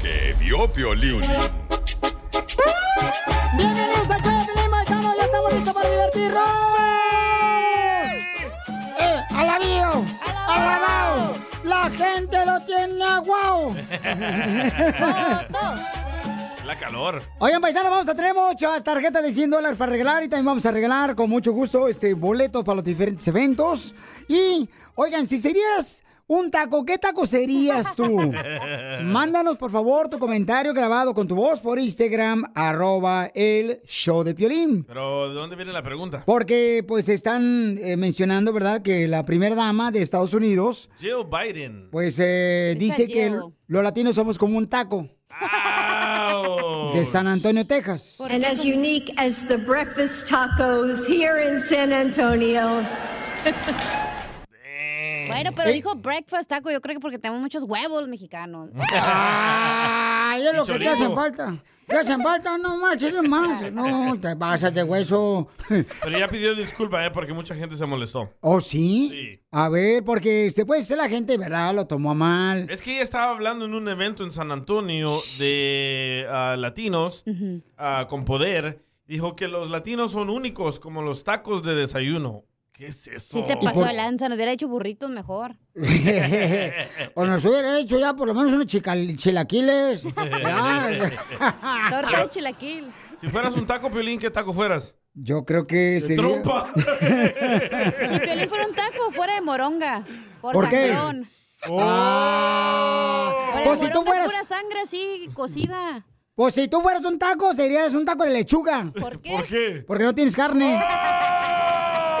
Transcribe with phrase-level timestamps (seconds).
[0.00, 1.20] Que vio Piolín.
[3.56, 6.42] Bienvenidos al show de Paisano, ya estamos listos para divertirnos.
[8.98, 10.02] ¡Eh, alabío!
[10.46, 11.32] ¡Alabao!
[11.64, 13.76] ¡La gente lo tiene aguao!
[16.64, 17.22] La calor.
[17.38, 20.64] Oigan, paisanos, vamos a tener muchas tarjetas de 100 dólares para regalar y también vamos
[20.64, 23.94] a regalar con mucho gusto este boletos para los diferentes eventos.
[24.28, 28.32] Y, oigan, si serías un taco, ¿qué taco serías tú?
[29.02, 34.32] Mándanos, por favor, tu comentario grabado con tu voz por Instagram, arroba el show de
[34.32, 34.84] Piolín.
[34.84, 36.22] Pero, ¿de dónde viene la pregunta?
[36.24, 41.88] Porque, pues, están eh, mencionando, ¿verdad?, que la primera dama de Estados Unidos, Jill Biden.
[41.90, 43.36] pues, eh, dice que
[43.66, 45.08] los latinos somos como un taco
[46.94, 48.20] de San Antonio, Texas.
[48.30, 52.86] And as unique as the breakfast tacos here in San Antonio.
[55.30, 58.70] Bueno, pero dijo breakfast taco, yo creo que porque tenemos muchos huevos mexicanos.
[58.92, 61.62] Ay, es lo que te hacen falta.
[61.86, 63.72] Te hacen falta, no más, chile más.
[63.72, 65.48] No, te pasas de hueso.
[66.02, 67.10] Pero ya pidió disculpa, ¿eh?
[67.10, 68.32] Porque mucha gente se molestó.
[68.40, 69.08] ¿Oh, sí?
[69.10, 69.40] Sí.
[69.50, 71.74] A ver, porque se puede ser la gente, ¿verdad?
[71.74, 72.70] Lo tomó a mal.
[72.70, 77.24] Es que ella estaba hablando en un evento en San Antonio de ah, latinos
[77.76, 78.84] ah, con poder.
[79.08, 82.44] Dijo que los latinos son únicos como los tacos de desayuno.
[82.80, 83.38] ¿Qué es eso?
[83.38, 85.54] Sí se pasó por- de lanza, nos hubiera hecho burritos mejor.
[87.14, 90.00] o nos hubiera hecho ya por lo menos unos chical- chilaquiles.
[91.90, 92.90] Torta de chilaquil.
[93.20, 94.94] Si fueras un taco, Piolín, ¿qué taco fueras?
[95.12, 96.22] Yo creo que De sería...
[96.42, 96.72] trompa.
[96.74, 100.02] Si Piolín fuera un taco, fuera de moronga.
[100.40, 100.88] Por, ¿Por qué?
[100.88, 101.28] sangrón.
[101.70, 103.60] Ah.
[103.62, 104.32] Pues si tú fueras...
[104.32, 106.06] pura sangre así, cocida.
[106.34, 108.90] Pues si tú fueras un taco, serías un taco de lechuga.
[108.98, 109.32] ¿Por qué?
[109.36, 109.84] ¿Por qué?
[109.86, 110.80] Porque no tienes carne.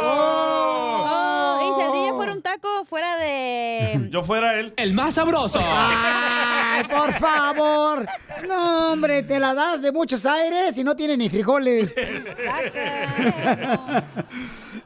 [0.02, 1.92] Oh, y si el
[2.86, 4.08] Fuera de...
[4.10, 4.72] Yo fuera él.
[4.76, 5.58] El más sabroso.
[5.62, 8.06] Ay, por favor.
[8.48, 11.94] No, hombre, te la das de muchos aires y no tiene ni frijoles.
[12.44, 14.04] Saca.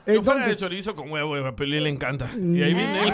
[0.06, 2.30] Yo fuera de Entonces, chorizo con huevo, a Piolín le encanta.
[2.36, 3.12] Y ahí viene él.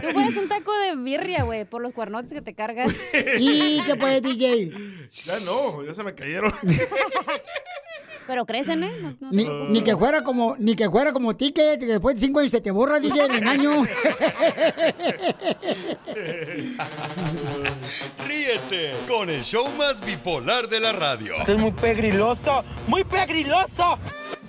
[0.00, 2.92] Tú fueras un taco de birria, güey, por los cuernotes que te cargas.
[3.38, 4.70] ¿y qué pues, DJ?
[5.10, 6.52] Ya no, ya se me cayeron.
[8.26, 8.90] Pero crecen, ¿eh?
[9.02, 12.20] No- no- Ni, ni que fuera como, ni que fuera como ticket, que después de
[12.22, 13.82] cinco años se te borra, DJ, el engaño.
[18.26, 21.34] Ríete con el show más bipolar de la radio.
[21.46, 23.98] es muy pegriloso, muy pegriloso.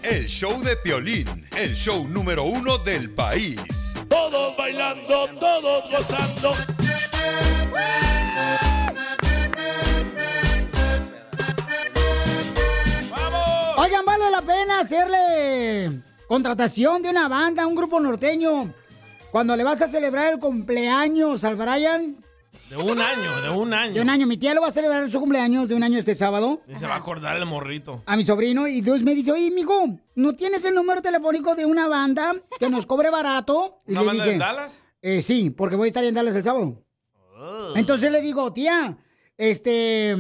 [0.04, 3.60] El show de Piolín, el show número uno del país.
[4.08, 6.52] Todos bailando, todos gozando.
[13.78, 18.74] Oigan, vale la pena hacerle contratación de una banda, un grupo norteño.
[19.32, 22.16] Cuando le vas a celebrar el cumpleaños al Brian,
[22.70, 23.94] De un año, de un año.
[23.94, 26.16] de un año, mi tía lo va a celebrar su cumpleaños de un año este
[26.16, 26.62] sábado.
[26.68, 28.02] Y se va a acordar el morrito.
[28.06, 31.66] a mi sobrino y Dios me dice, oye, mijo, ¿no tienes el número telefónico de
[31.66, 33.78] una banda que nos cobre barato?
[33.86, 34.72] Y ¿Una le banda dije, en Dallas?
[35.02, 36.82] "Eh, sí, porque voy a estar en Dallas el sábado.
[37.38, 37.74] Oh.
[37.76, 38.98] Entonces le digo, tía,
[39.38, 40.12] este,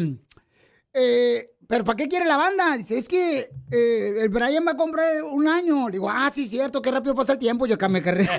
[0.93, 2.76] eh, ¿pero para qué quiere la banda?
[2.78, 5.88] Dice, es que eh, el Brian va a comprar un año.
[5.88, 7.66] Le digo, ah, sí, cierto, qué rápido pasa el tiempo.
[7.66, 8.23] Yo acá me carré.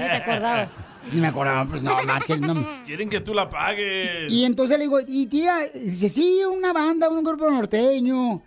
[0.00, 0.72] Ni te acordabas.
[1.12, 2.54] Ni me acordaba, pues no, manches, no.
[2.86, 4.32] Quieren que tú la pagues.
[4.32, 8.42] Y entonces le digo, y tía, dice, sí, una banda, un grupo norteño.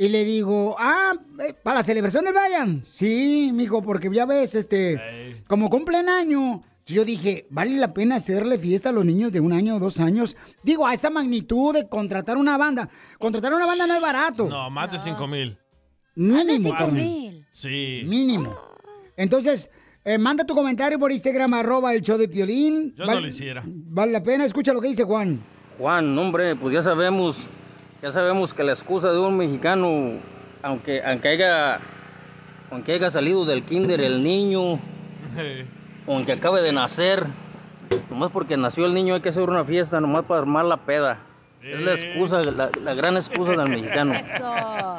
[0.00, 1.12] Y le digo, ah,
[1.46, 2.82] eh, para la celebración del Brian.
[2.84, 5.42] Sí, mijo, porque ya ves, este, Ey.
[5.46, 6.62] como cumplen año.
[6.88, 10.00] Yo dije, ¿vale la pena hacerle fiesta a los niños de un año o dos
[10.00, 10.36] años?
[10.62, 12.88] Digo, a esa magnitud de contratar una banda.
[13.18, 14.48] Contratar una banda no es barato.
[14.48, 15.58] No, más de 5 mil.
[16.14, 16.94] Mínimo, Cinco carnal.
[16.94, 17.46] mil.
[17.52, 18.02] Sí.
[18.06, 18.54] Mínimo.
[19.16, 19.70] Entonces,
[20.04, 22.94] eh, manda tu comentario por Instagram, arroba el show de Piolín.
[22.96, 23.62] Yo no lo hiciera.
[23.66, 25.44] Vale la pena, escucha lo que dice Juan.
[25.78, 27.36] Juan, hombre, pues ya sabemos
[28.02, 30.20] Ya sabemos que la excusa de un mexicano,
[30.62, 31.80] aunque, aunque, haya,
[32.70, 34.80] aunque haya salido del kinder el niño,
[36.08, 37.26] aunque acabe de nacer,
[38.10, 41.18] nomás porque nació el niño hay que hacer una fiesta, nomás para armar la peda.
[41.62, 44.14] Es la excusa, la, la gran excusa del mexicano.
[44.14, 44.98] Eso.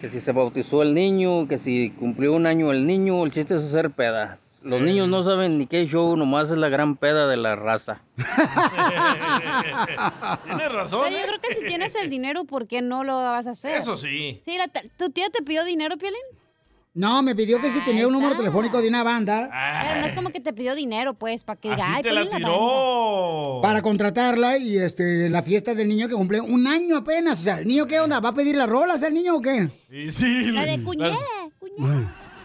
[0.00, 3.54] Que si se bautizó el niño, que si cumplió un año el niño, el chiste
[3.56, 4.38] es hacer peda.
[4.62, 8.00] Los niños no saben ni qué show, nomás es la gran peda de la raza.
[10.44, 11.02] Tienes razón.
[11.08, 13.76] Pero yo creo que si tienes el dinero, ¿por qué no lo vas a hacer?
[13.76, 14.38] Eso sí.
[14.42, 16.18] Sí, la- ¿tu tía te pidió dinero, Piolín?
[16.94, 19.50] No, me pidió que si tenía un número telefónico de una banda
[19.82, 22.12] Pero no es como que te pidió dinero, pues, para que diga, Así ay, te
[22.12, 23.58] la Piolín, la tiró.
[23.62, 27.40] para contratarla y este la fiesta del niño que cumple un año apenas.
[27.40, 28.20] O sea, ¿el niño qué onda?
[28.20, 29.68] ¿Va a pedir las rolas el niño o qué?
[29.90, 30.52] Y sí.
[30.52, 31.10] La de las- cuñé,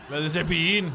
[0.10, 0.92] La de cepillín.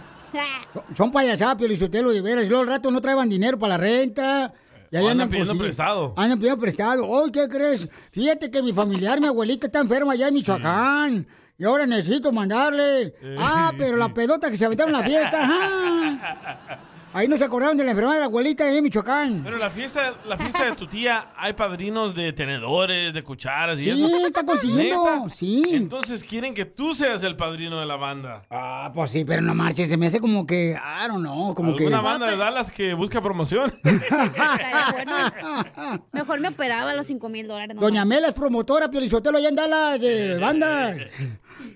[0.72, 2.46] Son- Son payasadas, Piolizotelo, de veras.
[2.46, 4.52] Y luego al rato no traían dinero para la renta.
[4.90, 6.14] Y ahí andan andan pidiendo prestado.
[6.16, 7.08] Andan pidiendo prestado.
[7.08, 7.88] Oye, ¿qué crees?
[8.10, 11.26] Fíjate que mi familiar, mi abuelita, está enferma allá en Michoacán.
[11.56, 13.14] Y ahora necesito mandarle.
[13.38, 15.42] Ah, pero la pedota que se aventaron en la fiesta.
[15.44, 16.80] ajá.
[17.14, 19.42] Ahí no se acordaron de la enfermedad de la abuelita en Michoacán.
[19.44, 23.84] Pero la fiesta, la fiesta de tu tía, hay padrinos de tenedores, de cucharas y
[23.84, 24.26] Sí, eso.
[24.26, 25.28] está consiguiendo, ¿Neta?
[25.28, 25.62] sí.
[25.70, 28.42] Entonces quieren que tú seas el padrino de la banda.
[28.50, 29.88] Ah, pues sí, pero no marches.
[29.88, 31.84] Se me hace como que, I don't know, como que...
[31.84, 33.72] ¿Alguna banda de Dallas que busca promoción?
[36.12, 37.76] Mejor me operaba los 5 mil dólares.
[37.76, 38.04] no Doña.
[38.04, 40.96] Mela es promotora, Piolichotelo, allá en Dallas, de banda.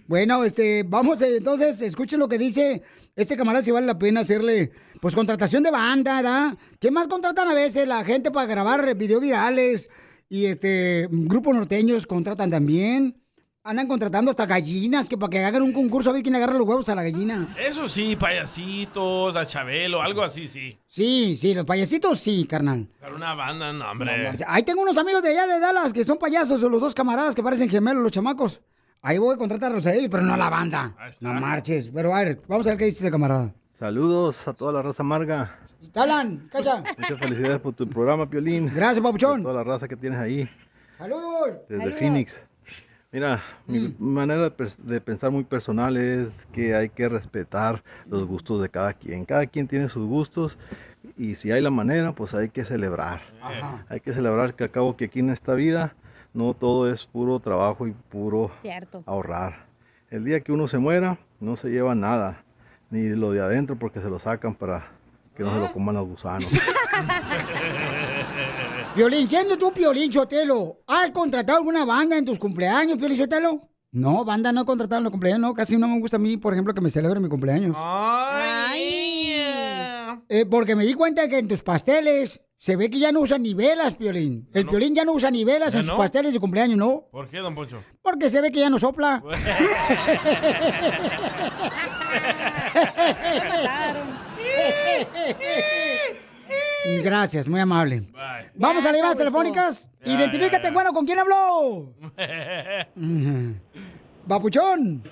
[0.07, 2.83] Bueno, este, vamos, eh, entonces, escuchen lo que dice
[3.17, 4.71] este camarada, si vale la pena hacerle,
[5.01, 6.57] pues, contratación de banda, ¿da?
[6.79, 9.91] ¿Qué más contratan a veces la gente para grabar videos virales?
[10.29, 13.23] Y, este, grupos norteños contratan también.
[13.65, 16.67] Andan contratando hasta gallinas, que para que hagan un concurso a ver quién agarra los
[16.67, 17.55] huevos a la gallina.
[17.61, 20.79] Eso sí, payasitos, a Chabelo, algo así, sí.
[20.87, 22.89] Sí, sí, los payasitos sí, carnal.
[22.99, 24.33] Pero una banda, no, hombre.
[24.47, 27.43] Ahí tengo unos amigos de allá de Dallas que son payasos, los dos camaradas que
[27.43, 28.63] parecen gemelos, los chamacos.
[29.03, 30.97] Ahí voy a contratarlos a ellos, pero no a la banda.
[31.21, 31.91] No marches.
[31.93, 33.55] Pero a ver, vamos a ver qué dice este camarada.
[33.79, 35.57] Saludos a toda la raza amarga.
[35.93, 36.49] ¿Te hablan?
[36.51, 36.83] ¿Cacha?
[36.99, 38.67] Muchas felicidades por tu programa, Piolín.
[38.75, 39.43] Gracias, papuchón.
[39.43, 40.51] Por toda la raza que tienes ahí,
[40.99, 41.51] ¡Saludos!
[41.69, 41.99] desde Saludos.
[42.01, 42.43] Phoenix.
[43.13, 43.95] Mira, mi Mm.
[44.01, 49.25] manera de, pensar muy personal es que hay que respetar los gustos de cada quien.
[49.25, 50.59] Cada quien tiene sus gustos
[51.17, 53.23] y si hay la manera, pues hay que celebrar.
[53.89, 55.95] Hay que celebrar que a cabo que aquí en esta vida
[56.35, 59.05] no todo es puro trabajo y puro Cierto.
[59.07, 59.67] ahorrar.
[60.11, 62.43] El día que uno se muera, no se lleva nada,
[62.91, 64.91] ni lo de adentro porque se lo sacan para
[65.37, 66.49] que no se lo coman los gusanos.
[68.95, 73.69] Piolín, siendo tú Piolín Chotelo, ¿has contratado alguna banda en tus cumpleaños, Piolín Chotelo?
[73.93, 75.55] No, banda no he contratado en los cumpleaños, no.
[75.55, 77.77] Casi no me gusta a mí, por ejemplo, que me celebren mi cumpleaños.
[80.29, 83.43] Eh, porque me di cuenta que en tus pasteles se ve que ya no usan
[83.43, 84.49] ni velas, Piolín.
[84.53, 87.05] El Piolín ya no usa ni velas ¿Ya en sus pasteles de cumpleaños, ¿no?
[87.11, 87.81] ¿Por qué, don Poncho?
[88.03, 89.23] Porque se ve que ya no sopla.
[97.05, 98.09] Gracias, muy amable.
[98.55, 99.91] Vamos a las llamadas telefónicas.
[100.05, 100.73] Ya, Identifícate, ya, ya.
[100.73, 101.93] bueno, ¿con quién habló?
[104.27, 105.03] Bapuchón.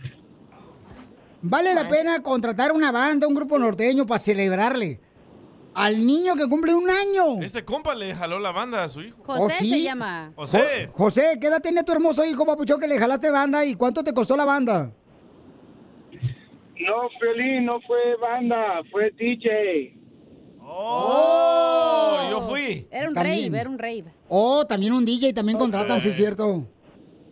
[1.43, 5.01] ¿Vale la pena contratar una banda, un grupo norteño para celebrarle
[5.75, 7.43] al niño que cumple un año?
[7.43, 9.19] Este compa le jaló la banda a su hijo.
[9.25, 9.71] José ¿Oh, sí?
[9.71, 10.33] se llama.
[10.35, 10.87] José.
[10.89, 14.03] Jo- José, ¿qué edad tiene tu hermoso hijo, Papuchón, que le jalaste banda y cuánto
[14.03, 14.91] te costó la banda?
[16.79, 19.97] No, Piolín, no fue banda, fue DJ.
[20.61, 22.87] Oh, yo fui.
[22.91, 23.47] Era un También.
[23.53, 24.05] rave, era un rave.
[24.29, 26.67] Oh, también un DJ, también contratan, sí es cierto.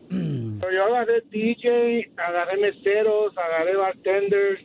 [0.08, 4.60] Pero yo agarré DJ, agarré meseros, agarré bartenders,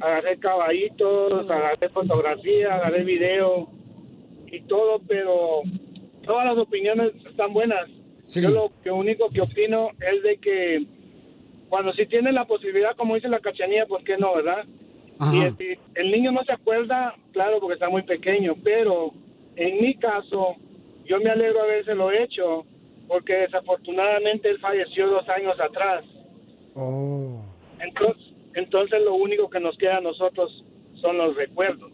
[0.00, 3.70] agarré caballitos, agarré fotografía, agarré video
[4.46, 5.62] y todo, pero
[6.24, 7.88] todas las opiniones están buenas.
[8.34, 10.86] Yo lo que único que opino es de que
[11.68, 14.64] cuando si tienen la posibilidad, como dice la cachanilla, ¿por qué no, verdad?
[15.32, 15.54] Y Ajá.
[15.56, 19.12] si el niño no se acuerda, claro, porque está muy pequeño, pero
[19.56, 20.56] en mi caso,
[21.04, 22.64] yo me alegro habérselo hecho,
[23.08, 26.04] porque desafortunadamente él falleció dos años atrás.
[26.74, 27.42] Oh.
[27.80, 30.64] Entonces, entonces lo único que nos queda a nosotros
[31.00, 31.92] son los recuerdos.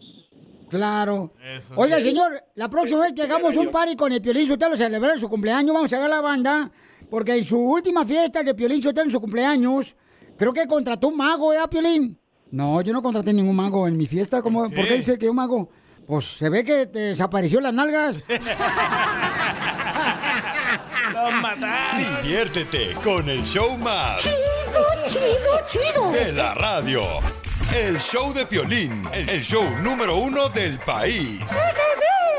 [0.69, 1.31] Claro.
[1.75, 5.29] Oiga, señor, la próxima vez que hagamos un party con el Piolín Sotelo, celebrar su
[5.29, 6.71] cumpleaños, vamos a ver la banda,
[7.13, 9.95] porque en su última fiesta de Piolín Sotelo en su cumpleaños,
[10.35, 12.19] creo que contrató un mago, ¿eh, Piolín?
[12.49, 14.41] No, yo no contraté ningún mago en mi fiesta.
[14.41, 15.69] ¿Cómo, ¿Por qué dice que un mago?
[16.07, 18.17] Pues se ve que te desapareció las nalgas.
[22.23, 24.23] Diviértete con el show más.
[25.09, 27.03] Chido, chido, De la radio.
[27.75, 31.41] El show de Piolín, el show número uno del país.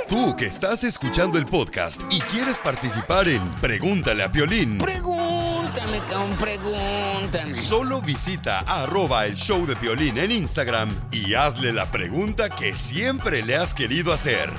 [0.08, 6.37] Tú que estás escuchando el podcast y quieres participar en Pregúntale a Piolín, Pregúntame, cabrón,
[6.38, 7.54] pregúntame.
[7.56, 13.42] solo visita arroba el show de Piolín en Instagram y hazle la pregunta que siempre
[13.42, 14.50] le has querido hacer.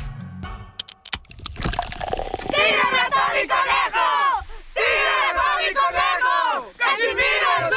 [2.49, 4.43] ¡Tírame a Tony Conejo!
[4.73, 6.71] ¡Tírame a Tony Conejo!
[6.77, 7.75] ¡Casimiro es un...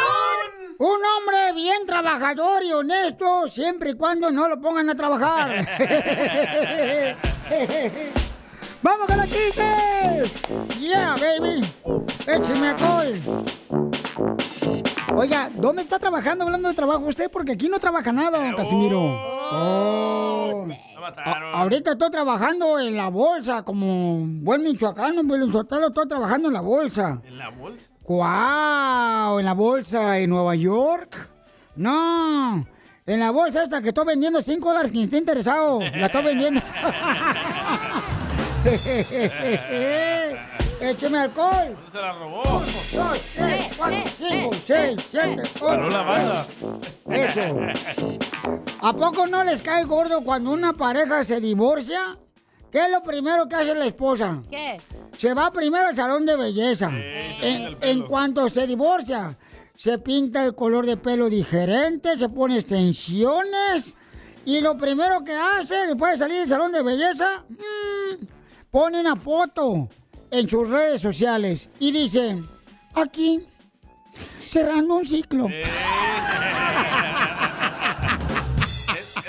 [0.80, 5.66] Un hombre bien trabajador y honesto, siempre y cuando no lo pongan a trabajar.
[8.82, 10.42] ¡Vamos con los chistes!
[10.80, 11.64] ¡Yeah, baby!
[12.26, 13.14] ¡Écheme alcohol!
[15.16, 17.30] Oiga, ¿dónde está trabajando hablando de trabajo usted?
[17.30, 19.00] Porque aquí no trabaja nada, don Casimiro.
[19.00, 20.66] Oh.
[21.24, 26.54] A- ahorita estoy trabajando en la bolsa, como buen michoacano, buen sotelo, estoy trabajando en
[26.54, 27.20] la bolsa.
[27.24, 27.88] ¿En la bolsa?
[28.04, 29.38] ¡Guau!
[29.40, 31.16] ¿En la bolsa en Nueva York?
[31.76, 32.64] No,
[33.08, 36.60] en la bolsa esta que estoy vendiendo 5 dólares, quien esté interesado, la estoy vendiendo.
[40.80, 41.74] Écheme alcohol.
[41.74, 42.42] ¿Dónde se la robó?
[42.44, 45.90] Dos, tres, cuatro, cinco, seis, siete, Paró ocho.
[45.90, 46.46] la banda.
[47.10, 47.40] Eso.
[48.80, 52.16] ¿A poco no les cae gordo cuando una pareja se divorcia?
[52.70, 54.42] ¿Qué es lo primero que hace la esposa?
[54.50, 54.80] ¿Qué?
[55.16, 56.90] Se va primero al salón de belleza.
[56.92, 59.36] En, en cuanto se divorcia,
[59.78, 63.94] se pinta el color de pelo diferente, se pone extensiones.
[64.44, 68.24] Y lo primero que hace después de salir del salón de belleza, mm,
[68.72, 69.88] pone una foto
[70.32, 72.42] en sus redes sociales y dice,
[72.92, 73.40] aquí,
[74.36, 75.46] cerrando un ciclo.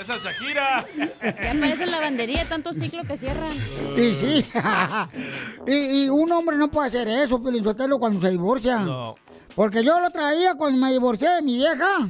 [0.00, 0.84] Esa es Shakira.
[1.22, 3.52] Ya parece lavandería, tanto ciclo que cierran.
[3.96, 4.44] Y sí.
[5.68, 8.80] y, y un hombre no puede hacer eso, Pelizotelo, cuando se divorcia.
[8.80, 9.14] No.
[9.54, 12.08] Porque yo lo traía cuando me divorcié de mi vieja.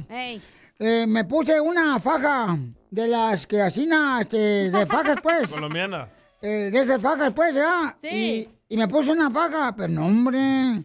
[0.79, 2.57] Eh, me puse una faja
[2.89, 5.49] de las que asina, este, de fajas, pues.
[5.49, 6.07] Colombiana.
[6.41, 7.95] Eh, de esas fajas, pues, ¿ya?
[8.01, 8.47] Sí.
[8.69, 10.83] Y, y me puse una faja, pero no, hombre.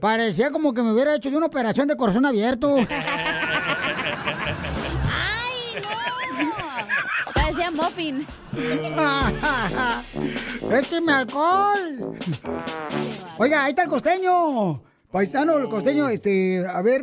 [0.00, 2.76] Parecía como que me hubiera hecho de una operación de corazón abierto.
[7.34, 8.26] Parecía muffin.
[10.70, 12.12] ¡Écheme alcohol!
[13.38, 14.82] Oiga, ahí está el costeño.
[15.10, 17.00] Paisano, el costeño, este, a ver.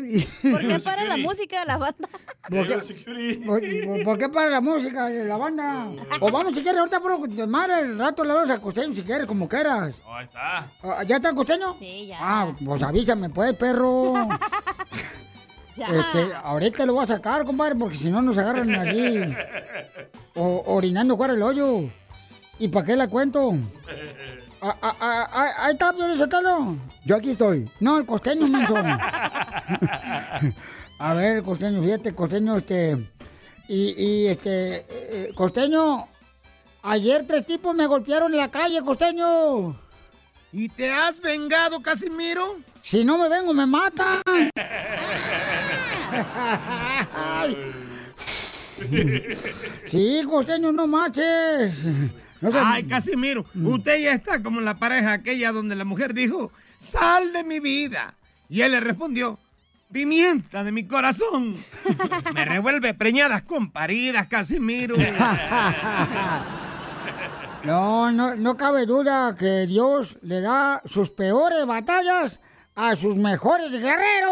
[0.51, 2.07] ¿Por qué para la música de la banda?
[2.49, 5.87] ¿Por qué, por, por- por qué para la música de la banda?
[6.19, 9.25] O vamos, si quieres, ahorita puro madre, el rato le vamos al costeño, si quieres,
[9.25, 9.95] como quieras.
[10.05, 10.71] Oh, ahí está.
[10.83, 11.75] Ah, ¿Ya está el costeño?
[11.79, 12.17] Sí, ya.
[12.21, 14.13] Ah, pues avísame, pues, perro.
[15.77, 15.87] Ya.
[15.87, 19.19] Este, ahorita lo voy a sacar, compadre, porque si no nos agarran así.
[20.35, 21.89] o- orinando fuera del hoyo.
[22.59, 23.51] ¿Y para qué la cuento?
[24.67, 26.75] Ah, ah, ah, ah, ahí está, Pio Sotelo.
[27.05, 27.69] Yo aquí estoy.
[27.79, 28.73] No, el costeño, menso.
[30.97, 32.97] A ver, costeño, fíjate, costeño, este.
[33.67, 34.77] Y, y este.
[34.77, 36.07] eh, eh, costeño,
[36.81, 39.79] ayer tres tipos me golpearon en la calle, costeño.
[40.51, 42.55] ¿Y te has vengado, Casimiro?
[42.81, 44.23] Si no me vengo, me matan.
[49.85, 51.83] Sí, costeño, no marches.
[52.51, 57.33] No Ay, Casimiro, usted ya está como la pareja aquella donde la mujer dijo, sal
[57.33, 58.15] de mi vida.
[58.49, 59.39] Y él le respondió,
[59.91, 61.55] pimienta de mi corazón.
[62.35, 64.95] Me revuelve preñadas con paridas, Casimiro.
[67.63, 72.39] No, no, no cabe duda que Dios le da sus peores batallas
[72.75, 74.31] a sus mejores guerreros.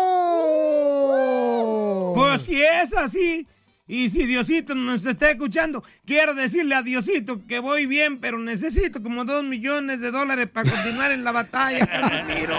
[2.14, 3.48] Pues si es así,
[3.94, 9.04] y si Diosito nos está escuchando, quiero decirle a Diosito que voy bien, pero necesito
[9.04, 12.58] como dos millones de dólares para continuar en la batalla, Casimiro.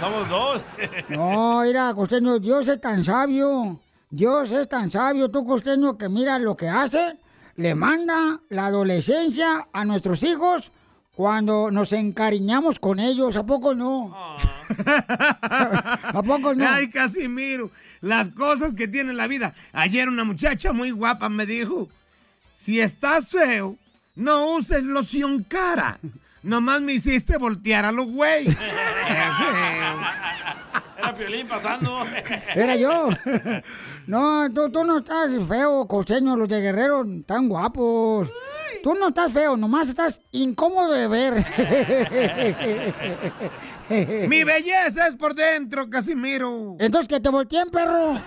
[0.00, 0.64] Somos dos.
[1.08, 3.80] No, mira, costeño, Dios es tan sabio.
[4.10, 7.16] Dios es tan sabio, tú, costeño, que mira lo que hace.
[7.54, 10.72] Le manda la adolescencia a nuestros hijos
[11.16, 13.36] cuando nos encariñamos con ellos.
[13.36, 14.14] ¿A poco no?
[14.86, 16.68] ¿A poco no?
[16.68, 17.70] Ay, Casimiro,
[18.02, 19.54] las cosas que tiene la vida.
[19.72, 21.88] Ayer una muchacha muy guapa me dijo,
[22.52, 23.78] si estás feo,
[24.14, 25.98] no uses loción cara.
[26.42, 28.46] Nomás me hiciste voltear a los güey.
[31.06, 31.98] Era Piolín pasando.
[32.54, 33.08] Era yo.
[34.06, 36.36] No, tú, tú no estás feo, costeño.
[36.36, 38.30] Los de Guerrero están guapos.
[38.80, 41.34] Tú no estás feo, nomás estás incómodo de ver.
[44.28, 46.76] Mi belleza es por dentro, Casimiro.
[46.78, 48.12] Entonces que te volteen, perro.
[48.12, 48.20] Lo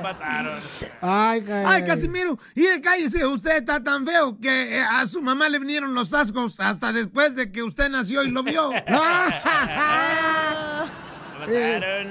[0.00, 0.58] mataron.
[1.00, 5.48] Ay, ca- Ay, Casimiro, y cállese, usted está tan feo que eh, a su mamá
[5.48, 8.72] le vinieron los ascos hasta después de que usted nació y lo vio.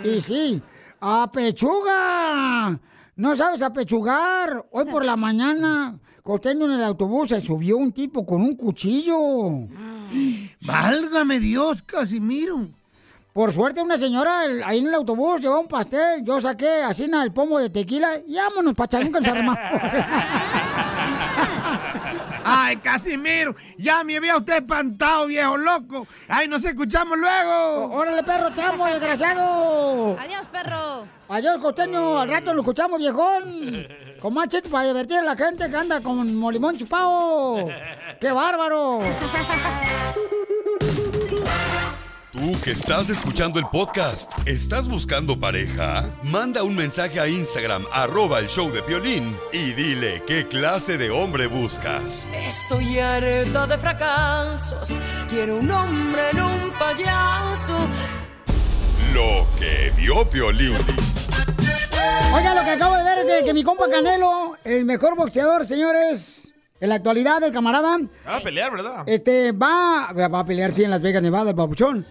[0.04, 0.62] Y sí,
[1.02, 2.80] a pechuga.
[3.16, 4.66] No sabes apechugar.
[4.72, 9.16] Hoy por la mañana costeño en el autobús se subió un tipo con un cuchillo.
[10.62, 12.70] Válgame Dios, Casimiro.
[13.34, 17.08] Por suerte una señora el- ahí en el autobús llevaba un pastel, yo saqué así
[17.08, 19.54] nada, el pomo de tequila y vámonos, pachalunca se armó.
[22.56, 26.08] Ay, Casimiro, ya me había usted espantado, viejo loco.
[26.28, 27.92] Ay, nos escuchamos luego.
[27.96, 30.16] Órale, perro, te amo, desgraciado.
[30.20, 31.08] Adiós, perro.
[31.30, 33.88] Adiós, costeño, al rato lo escuchamos, viejón.
[34.20, 37.68] Con más chistes para divertir a la gente que anda con molimón chupado.
[38.22, 39.02] ¡Qué bárbaro!
[42.34, 46.10] Tú que estás escuchando el podcast, ¿estás buscando pareja?
[46.24, 51.12] Manda un mensaje a Instagram, arroba el show de violín, y dile qué clase de
[51.12, 52.28] hombre buscas.
[52.34, 54.90] Estoy harta de fracasos.
[55.30, 57.88] Quiero un hombre en un payaso.
[59.14, 60.74] Lo que vio Piolín.
[62.34, 65.68] Oiga, lo que acabo de ver es de que mi compa Canelo, el mejor boxeador,
[65.68, 66.53] señores,
[66.84, 67.98] en la actualidad, el camarada,
[68.28, 69.04] Va a pelear, ¿verdad?
[69.08, 72.06] este, va, va a pelear, sí, en Las Vegas, Nevada, el papuchón.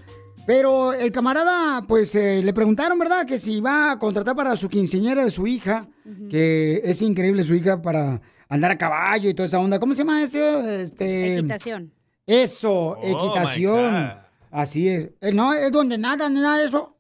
[0.47, 3.27] Pero el camarada, pues, eh, le preguntaron, ¿verdad?
[3.27, 5.87] Que si va a contratar para su quinceañera de su hija,
[6.31, 9.79] que es increíble su hija para andar a caballo y toda esa onda.
[9.79, 10.83] ¿Cómo se llama ese?
[10.83, 11.37] Este...
[11.37, 11.93] Equitación.
[12.27, 14.13] Eso, my equitación.
[14.51, 15.11] Así es.
[15.21, 16.97] Eh, No, es donde nada, ni nada de eso.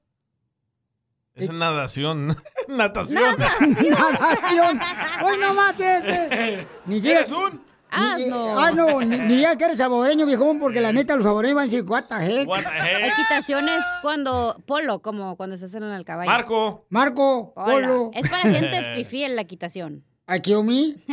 [1.34, 2.36] Es natación.
[2.68, 3.36] Natación.
[3.90, 4.80] Natación.
[5.24, 6.66] Hoy nomás este.
[6.86, 7.20] Ni llega.
[7.20, 7.72] ¿Eres un?
[8.16, 11.56] Ni, ah, no, ni, ni ya que eres salvadoreño, viejón, porque la neta los salvadoreños
[11.56, 12.48] van a decir, what the heck.
[12.48, 13.12] What the heck?
[13.12, 16.30] Equitación es cuando, polo, como cuando se hacen en el caballo.
[16.30, 16.86] Marco.
[16.88, 17.88] Marco, Hola.
[17.88, 18.10] Polo.
[18.14, 20.06] Es para gente fifí en la equitación.
[20.26, 21.04] Aquí o mí.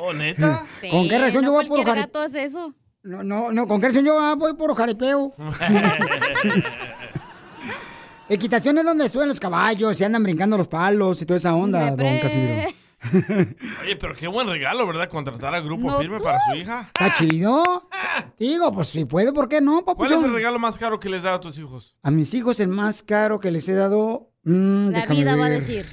[0.00, 0.66] Oh, neta.
[0.80, 2.74] Sí, ¿Con qué razón no yo voy por hace eso.
[3.02, 5.34] No, no, no, con qué razón yo ah, voy por jaripeo.
[8.34, 11.94] Equitación es donde suben los caballos y andan brincando los palos y toda esa onda,
[11.96, 12.62] don Casimiro.
[13.82, 15.08] Oye, pero qué buen regalo, ¿verdad?
[15.08, 16.88] Contratar a Grupo No, Firme para su hija.
[16.94, 17.88] ¿Está chido?
[18.38, 20.34] Digo, pues si puede, ¿por qué no, ¿Cuál es el papuchón?
[20.34, 21.96] regalo más caro que les da a tus hijos?
[22.04, 24.30] A mis hijos el más caro que les he dado...
[24.44, 25.60] mm, La vida va a ver.
[25.60, 25.84] decir.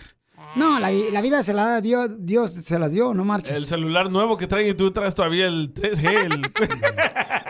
[0.56, 3.56] No, la, vi- la vida se la da Dios, se la dio, no marches.
[3.56, 6.26] El celular nuevo que traen y tú traes todavía el 3G.
[6.26, 6.42] El...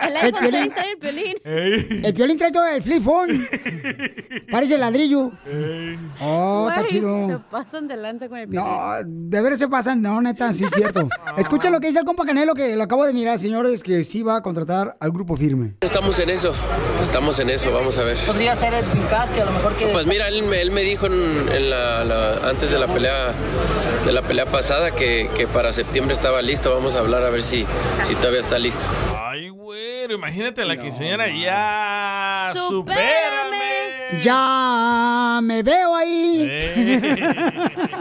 [0.10, 0.60] El El iPhone Piolín.
[0.62, 1.34] 6 trae el piolín.
[1.44, 2.00] Ey.
[2.04, 3.46] El piolín trae todo el flip phone.
[4.50, 5.30] Parece ladrillo.
[6.20, 7.44] Oh, está Güey, Se chido.
[7.50, 8.66] pasan de lanza con el piolín.
[8.68, 11.08] No, de ver se pasan, no, neta, sí es cierto.
[11.36, 14.22] Escucha lo que dice el compa Canelo, que lo acabo de mirar, señores, que sí
[14.22, 15.74] va a contratar al grupo firme.
[15.80, 16.52] Estamos en eso,
[17.00, 18.16] estamos en eso, vamos a ver.
[18.26, 19.86] Podría ser el Pincas, que a lo mejor que...
[19.86, 23.32] Pues mira, él, me- él me dijo en, en la, la- antes de la pelea
[24.04, 26.74] de la pelea pasada que, que para septiembre estaba listo.
[26.74, 27.64] Vamos a hablar a ver si,
[28.02, 28.84] si todavía está listo.
[29.16, 32.52] Ay, güero, imagínate la quinceañera ya.
[32.68, 34.20] ¡Supérame!
[34.22, 36.46] Ya me veo ahí.
[36.50, 37.16] Eh.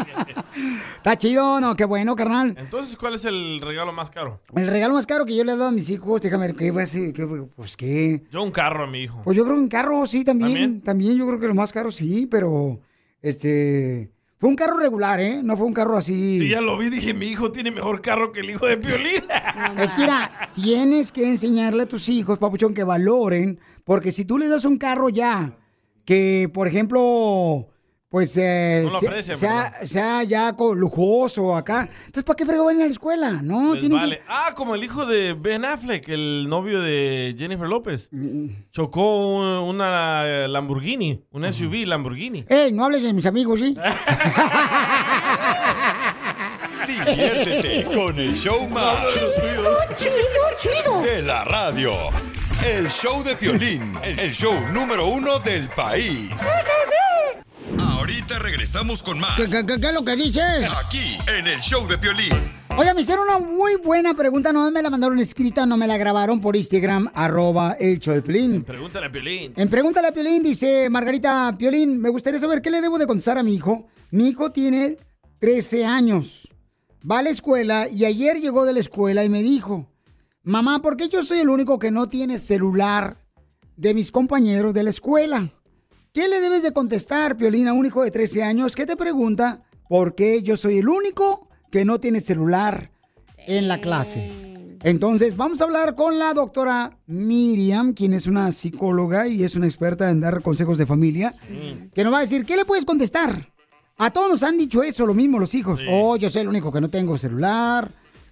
[0.98, 2.56] Está chido, no, qué bueno, carnal.
[2.58, 4.42] Entonces, ¿cuál es el regalo más caro?
[4.54, 6.72] El regalo más caro que yo le he dado a mis hijos, déjame ver, ¿qué
[6.72, 8.24] voy a voy- Pues qué.
[8.32, 9.22] Yo un carro a mi hijo.
[9.24, 10.50] Pues yo creo que un carro, sí, también.
[10.52, 10.82] ¿También?
[10.82, 11.18] ¿También?
[11.18, 12.80] yo creo que lo más caro, sí, pero.
[13.22, 14.10] Este.
[14.40, 15.42] Fue un carro regular, ¿eh?
[15.44, 16.40] No fue un carro así.
[16.40, 19.24] Sí, ya lo vi, dije, mi hijo tiene mejor carro que el hijo de Piolín.
[19.78, 24.38] Es que, mira, tienes que enseñarle a tus hijos, papuchón, que valoren, porque si tú
[24.38, 25.58] le das un carro ya,
[26.06, 27.68] que, por ejemplo,
[28.10, 32.80] pues eh, No aprecian, sea- sea ya lujoso acá, entonces, ¿para qué frego van a
[32.80, 33.32] ir a la escuela?
[33.44, 34.18] No, tienen vale.
[34.18, 34.24] que...
[34.28, 38.10] Ah, como el hijo de Ben Affleck, el novio de Jennifer López.
[38.12, 42.46] Mm, Chocó un- una Lamborghini, un SUV Lamborghini.
[42.50, 43.76] Ey, no hables de mis amigos, ¿sí?
[46.88, 48.98] Diviértete con el show más.
[49.98, 50.18] chido,
[50.58, 51.02] chido.
[51.02, 51.92] De la radio.
[52.66, 56.32] El show de Piolín, el show número uno del país.
[58.00, 59.36] Ahorita regresamos con más.
[59.36, 60.72] ¿Qué, qué- qué- qué es lo que dices?
[60.86, 62.30] Aquí, en el show de Piolín.
[62.78, 65.98] Oiga, me hicieron una muy buena pregunta, no me la mandaron escrita, no me la
[65.98, 68.64] grabaron por Instagram, arroba el show de Piolín.
[68.64, 69.52] Pregúntale a Piolín.
[69.58, 73.38] En Pregúntale a Piolín dice Margarita Piolín, me gustaría saber qué le debo de contestar
[73.38, 73.86] a mi hijo.
[74.12, 74.98] Mi hijo tiene
[75.40, 76.48] 13 años,
[77.10, 79.92] va a la escuela y ayer llegó de la escuela y me dijo,
[80.44, 83.18] mamá, ¿por qué yo soy el único que no tiene celular
[83.76, 85.52] de mis compañeros de la escuela?
[86.12, 89.62] ¿Qué le debes de contestar, Piolín, a un hijo de 13 años que te pregunta
[89.88, 92.92] por qué yo soy el único que no tiene celular
[93.38, 94.32] en la clase?
[94.82, 99.68] Entonces, vamos a hablar con la doctora Miriam, quien es una psicóloga y es una
[99.68, 101.36] experta en dar consejos de familia,
[101.94, 103.54] que nos va a decir, ¿qué le puedes contestar?
[103.98, 105.82] A todos nos han dicho eso, lo mismo los hijos.
[105.88, 107.92] Oh, yo soy el único que no tengo celular.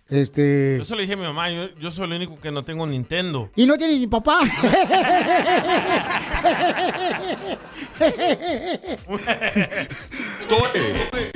[0.09, 0.75] Este.
[0.77, 3.49] Yo solo dije a mi mamá, yo, yo soy el único que no tengo Nintendo.
[3.55, 4.39] Y no tiene ni papá.
[10.37, 11.31] Esto es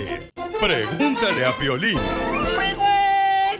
[0.62, 2.00] Pregúntale a Piolín.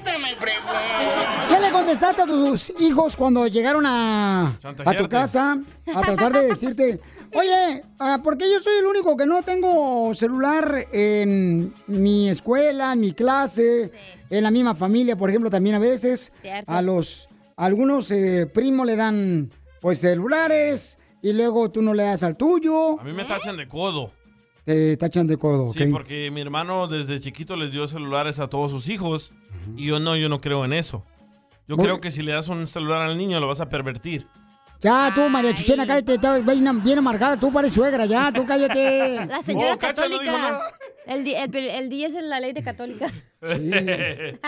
[0.04, 5.62] Pregúntame, contestaste a tus hijos cuando llegaron a, a tu casa
[5.94, 7.00] a tratar de decirte,
[7.34, 12.94] oye, ah, ¿por qué yo soy el único que no tengo celular en mi escuela,
[12.94, 13.92] en mi clase,
[14.30, 16.72] en la misma familia, por ejemplo, también a veces Cierto.
[16.72, 22.24] a los algunos eh, primos le dan pues celulares y luego tú no le das
[22.24, 24.12] al tuyo, A mí me tachan de codo.
[24.66, 25.72] te tachan de codo.
[25.74, 29.32] Sí, porque mi hermano desde chiquito les dio celulares a todos sus hijos
[29.78, 31.06] y yo no, yo no creo en eso.
[31.68, 34.28] Yo Muy- creo que si le das un celular al niño lo vas a pervertir.
[34.82, 39.26] Ya, tú, María Chichena, cállate, estás bien, bien amargada, tú pareces suegra, ya, tú cállate.
[39.28, 40.62] La señora Oh, católica.
[41.06, 43.12] El, di- el, el día es en la ley de católica.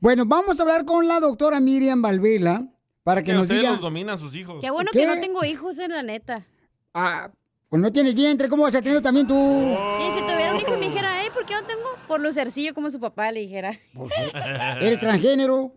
[0.00, 2.66] Bueno, vamos a hablar con la doctora Miriam Valvela
[3.04, 3.72] para que Que nos ustedes diga...
[3.72, 4.58] los dominan sus hijos.
[4.60, 5.00] Qué bueno ¿Qué?
[5.00, 6.44] que no tengo hijos, en la neta.
[6.94, 7.30] Ah,
[7.68, 9.34] pues no tienes vientre, ¿cómo vas a tener también tú?
[9.36, 12.06] Y si tuviera un hijo y me dijera, "Ey, ¿por qué no tengo?
[12.06, 13.76] Por lucercillo como su papá le dijera.
[14.80, 15.72] Eres transgénero.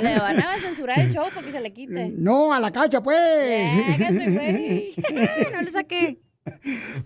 [0.00, 2.08] Le van a censurar el show para que se le quite.
[2.16, 3.70] No, a la cacha, pues.
[5.52, 6.22] No le saqué.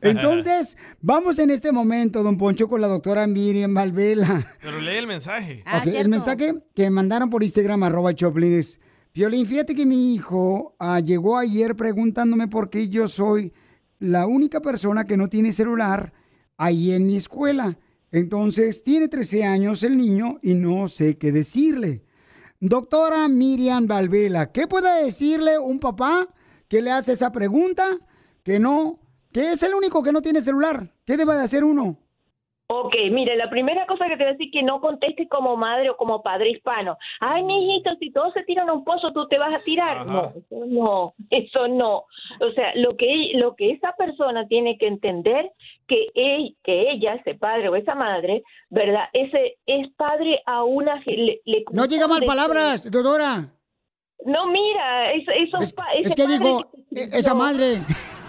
[0.00, 4.56] Entonces, vamos en este momento, don Poncho, con la doctora Miriam Valvela.
[4.62, 5.62] Pero lee el mensaje.
[5.66, 8.80] Ah, el mensaje que mandaron por Instagram, arroba Choplin, es,
[9.12, 13.52] Piolín, fíjate que mi hijo ah, llegó ayer preguntándome por qué yo soy
[13.98, 16.12] la única persona que no tiene celular
[16.56, 17.78] ahí en mi escuela.
[18.10, 22.04] Entonces, tiene 13 años el niño y no sé qué decirle.
[22.60, 26.28] Doctora Miriam Valvela, ¿qué puede decirle un papá
[26.68, 27.98] que le hace esa pregunta?
[28.42, 29.00] Que no,
[29.32, 30.94] que es el único que no tiene celular.
[31.04, 32.03] ¿Qué debe de hacer uno?
[32.66, 35.90] Ok, mire, la primera cosa que te voy a decir que no contestes como madre
[35.90, 36.96] o como padre hispano.
[37.20, 40.06] Ay, mijito, si todos se tiran a un pozo, tú te vas a tirar.
[40.06, 42.04] No, eso no, eso no.
[42.40, 45.52] O sea, lo que lo que esa persona tiene que entender
[45.86, 49.04] que él, que ella, ese padre o esa madre, ¿verdad?
[49.12, 53.52] Ese es padre a una le, le No diga mal palabras, doctora.
[54.24, 56.62] No, mira, eso, esos Es, pa- es que padre digo,
[56.94, 57.82] que- e- esa madre.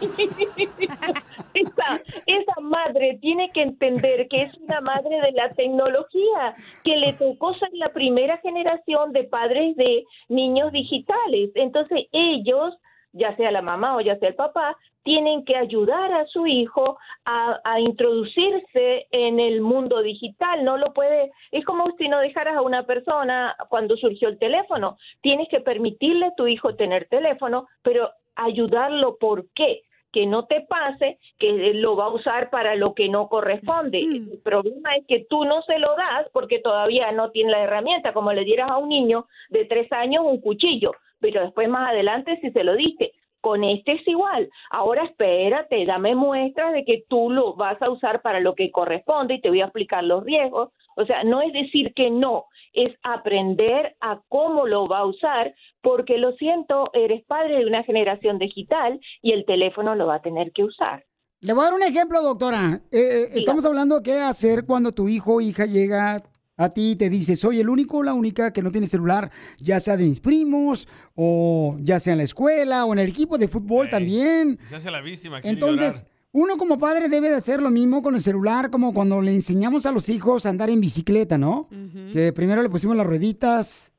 [1.54, 6.54] esa, esa madre tiene que entender que es una madre de la tecnología,
[6.84, 11.50] que le tocó ser la primera generación de padres de niños digitales.
[11.54, 12.74] Entonces ellos,
[13.12, 16.96] ya sea la mamá o ya sea el papá, tienen que ayudar a su hijo
[17.24, 20.64] a, a introducirse en el mundo digital.
[20.64, 24.96] No lo puede, es como si no dejaras a una persona cuando surgió el teléfono.
[25.20, 29.16] Tienes que permitirle a tu hijo tener teléfono, pero ayudarlo.
[29.16, 29.82] ¿Por qué?
[30.12, 33.98] que no te pase que lo va a usar para lo que no corresponde.
[33.98, 38.12] El problema es que tú no se lo das porque todavía no tiene la herramienta,
[38.12, 42.38] como le dieras a un niño de tres años un cuchillo, pero después más adelante
[42.40, 43.12] si se lo diste.
[43.40, 44.48] Con este es igual.
[44.70, 49.34] Ahora espérate, dame muestras de que tú lo vas a usar para lo que corresponde
[49.34, 50.70] y te voy a explicar los riesgos.
[50.96, 55.54] O sea, no es decir que no, es aprender a cómo lo va a usar,
[55.82, 60.22] porque lo siento, eres padre de una generación digital y el teléfono lo va a
[60.22, 61.04] tener que usar.
[61.40, 62.80] Le voy a dar un ejemplo, doctora.
[62.92, 66.22] Eh, eh, estamos hablando de qué hacer cuando tu hijo o hija llega
[66.56, 69.30] a ti y te dice, soy el único o la única que no tiene celular,
[69.58, 73.38] ya sea de mis primos, o ya sea en la escuela, o en el equipo
[73.38, 74.58] de fútbol también.
[74.68, 75.40] Se hace la víctima.
[75.42, 79.34] Entonces, uno como padre debe de hacer lo mismo con el celular, como cuando le
[79.34, 81.68] enseñamos a los hijos a andar en bicicleta, ¿no?
[82.12, 83.92] Que primero le pusimos las rueditas,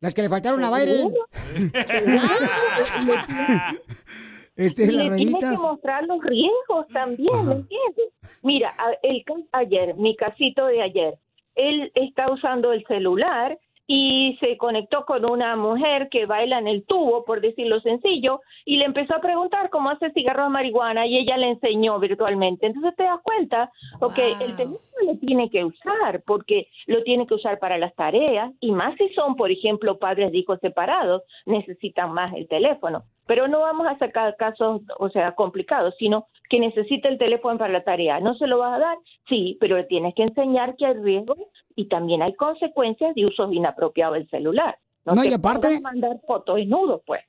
[0.00, 1.12] las que le faltaron a Byron.
[4.56, 5.60] este, y las le tienes rueditas.
[5.60, 8.12] que mostrar los riesgos también, ¿me entiendes?
[8.42, 11.18] Mira, el ayer, mi casito de ayer,
[11.56, 16.84] él está usando el celular y se conectó con una mujer que baila en el
[16.86, 21.18] tubo, por decirlo sencillo, y le empezó a preguntar cómo hace cigarros de marihuana y
[21.18, 22.66] ella le enseñó virtualmente.
[22.66, 23.70] Entonces te das cuenta,
[24.00, 28.52] ok, el teléfono lo tiene que usar porque lo tiene que usar para las tareas
[28.60, 33.02] y más si son, por ejemplo, padres de hijos separados, necesitan más el teléfono.
[33.26, 37.72] Pero no vamos a sacar casos, o sea, complicados, sino que necesita el teléfono para
[37.72, 38.20] la tarea.
[38.20, 38.98] ¿No se lo vas a dar?
[39.28, 41.38] Sí, pero le tienes que enseñar que hay riesgos
[41.76, 44.78] y también hay consecuencias de uso inapropiado del celular.
[45.04, 47.20] No, No, te y aparte- mandar fotos desnudos, pues.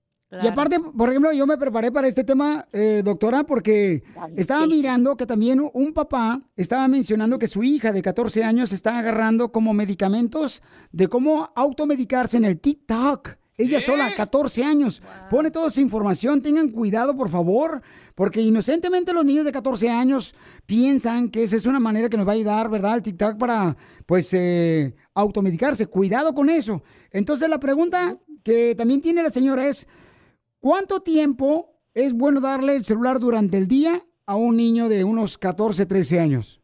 [0.41, 4.01] Y aparte, por ejemplo, yo me preparé para este tema, eh, doctora, porque
[4.35, 8.97] estaba mirando que también un papá estaba mencionando que su hija de 14 años está
[8.99, 13.29] agarrando como medicamentos de cómo automedicarse en el TikTok.
[13.57, 16.41] Ella sola, 14 años, pone toda esa información.
[16.41, 17.81] Tengan cuidado, por favor,
[18.13, 22.27] porque inocentemente los niños de 14 años piensan que esa es una manera que nos
[22.27, 22.95] va a ayudar, ¿verdad?
[22.95, 25.87] El TikTok para, pues, eh, automedicarse.
[25.87, 26.83] Cuidado con eso.
[27.11, 29.87] Entonces, la pregunta que también tiene la señora es,
[30.65, 35.37] ¿Cuánto tiempo es bueno darle el celular durante el día a un niño de unos
[35.37, 36.59] 14, 13 años?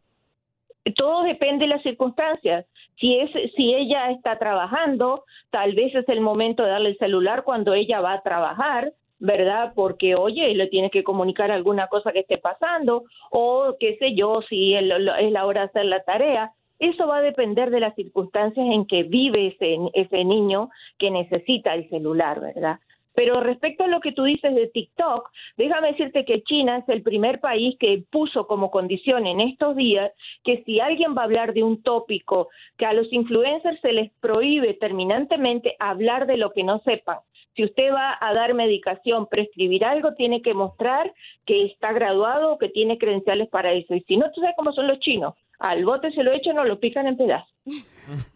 [0.95, 2.65] todo depende de las circunstancias.
[3.01, 7.43] Si, es, si ella está trabajando, tal vez es el momento de darle el celular
[7.43, 9.73] cuando ella va a trabajar, ¿verdad?
[9.75, 14.41] Porque, oye, le tiene que comunicar alguna cosa que esté pasando, o qué sé yo,
[14.47, 16.51] si es la hora de hacer la tarea.
[16.79, 21.73] Eso va a depender de las circunstancias en que vive ese, ese niño que necesita
[21.73, 22.79] el celular, ¿verdad?
[23.13, 27.03] Pero respecto a lo que tú dices de TikTok, déjame decirte que China es el
[27.03, 30.11] primer país que puso como condición en estos días
[30.43, 34.11] que si alguien va a hablar de un tópico que a los influencers se les
[34.19, 37.17] prohíbe terminantemente hablar de lo que no sepan.
[37.55, 41.13] Si usted va a dar medicación, prescribir algo, tiene que mostrar
[41.45, 43.93] que está graduado o que tiene credenciales para eso.
[43.93, 45.35] Y si no, tú sabes cómo son los chinos.
[45.61, 47.47] Al bote se lo echan o lo pican en pedazos.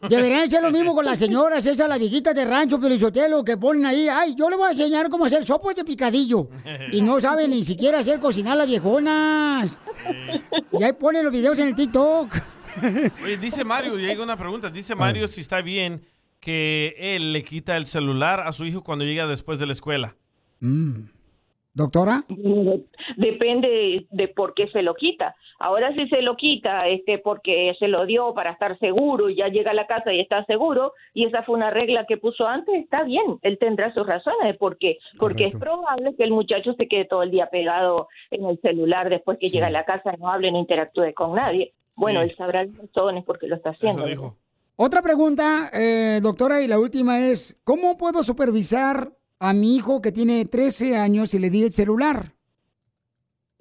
[0.08, 3.88] Deberían hacer lo mismo con las señoras, esas, las viejitas de rancho, Pelizotelo, que ponen
[3.88, 6.48] ahí, ay, yo le voy a enseñar cómo hacer sopos de picadillo.
[6.92, 9.80] Y no saben ni siquiera hacer cocinar las viejonas.
[10.72, 12.32] Y ahí ponen los videos en el TikTok.
[13.24, 14.70] Oye, dice Mario, llega una pregunta.
[14.70, 16.06] Dice Mario si está bien
[16.40, 20.16] que él le quita el celular a su hijo cuando llega después de la escuela.
[20.60, 21.06] Mm.
[21.76, 22.24] ¿Doctora?
[23.18, 25.36] Depende de por qué se lo quita.
[25.60, 29.50] Ahora si se lo quita este porque se lo dio para estar seguro y ya
[29.50, 32.76] llega a la casa y está seguro y esa fue una regla que puso antes,
[32.82, 33.40] está bien.
[33.42, 34.98] Él tendrá sus razones de por qué.
[35.20, 39.10] Porque es probable que el muchacho se quede todo el día pegado en el celular
[39.10, 41.74] después que llega a la casa, no hable, no interactúe con nadie.
[41.98, 42.30] Bueno, Sí.
[42.30, 44.06] él sabrá las razones porque lo está haciendo.
[44.78, 50.12] Otra pregunta, eh, doctora, y la última es, ¿cómo puedo supervisar a mi hijo que
[50.12, 52.34] tiene 13 años y le di el celular?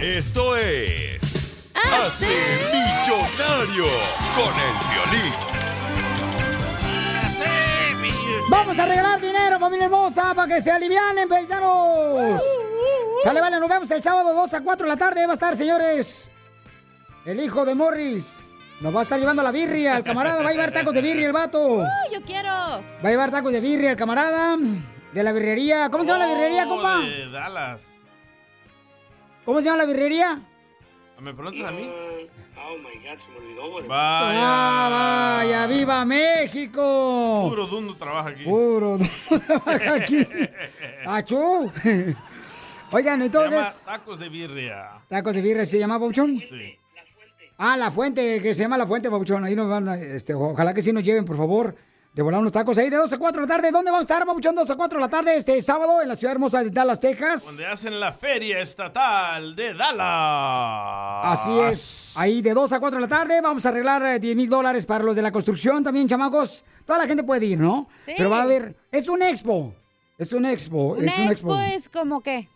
[0.00, 1.39] Esto es...
[1.84, 2.26] Hazte
[2.72, 3.86] millonario
[4.36, 5.32] con el Piolín.
[8.48, 12.42] Vamos a regalar dinero, familia hermosa, para que se alivianen, paisanos.
[13.22, 15.24] Sale, vale, nos vemos el sábado 2 a 4 de la tarde.
[15.26, 16.30] Va a estar, señores,
[17.24, 18.42] el hijo de Morris.
[18.80, 20.42] Nos va a estar llevando la birria, el camarada.
[20.42, 21.60] Va a llevar tacos de birria el vato.
[21.62, 22.50] Uh, Va yo quiero.
[22.50, 24.56] a llevar tacos de birria el camarada.
[25.12, 25.88] De la birrería.
[25.90, 26.96] ¿Cómo se llama la birrería, compa?
[26.98, 27.82] Oh, de Dallas.
[29.44, 30.40] ¿Cómo se llama la birrería?
[31.22, 31.90] ¿Me preguntas a mí?
[32.56, 33.84] Oh my god, se me olvidó, güey.
[33.90, 37.46] Ah, vaya, viva México.
[37.48, 38.44] Puro dundo trabaja aquí.
[38.44, 38.96] Puro
[39.46, 40.26] trabaja aquí.
[41.06, 41.70] Achú.
[42.92, 44.90] Oigan, Se entonces, llama tacos de birria.
[45.08, 46.38] tacos de birria se llama Pauchón.
[46.38, 46.76] Sí.
[47.58, 49.44] Ah, la fuente, que se llama la fuente, Pauchón.
[49.44, 51.76] Ahí nos van, a- este, ojalá que sí nos lleven, por favor.
[52.12, 53.70] De volar unos tacos ahí de 2 a 4 de la tarde.
[53.70, 54.54] ¿Dónde vamos a estar, Papuchón?
[54.56, 57.46] 2 a 4 de la tarde este sábado en la ciudad hermosa de Dallas, Texas.
[57.46, 61.24] Donde hacen la feria estatal de Dallas.
[61.24, 62.12] Así es.
[62.16, 64.86] Ahí de 2 a 4 de la tarde vamos a arreglar eh, 10 mil dólares
[64.86, 66.64] para los de la construcción también, chamacos.
[66.84, 67.88] Toda la gente puede ir, ¿no?
[68.06, 68.14] Sí.
[68.16, 68.74] Pero va a haber...
[68.90, 69.72] Es un expo.
[70.18, 70.94] Es un expo.
[70.94, 71.76] Una es un expo expo.
[71.76, 72.48] es como qué?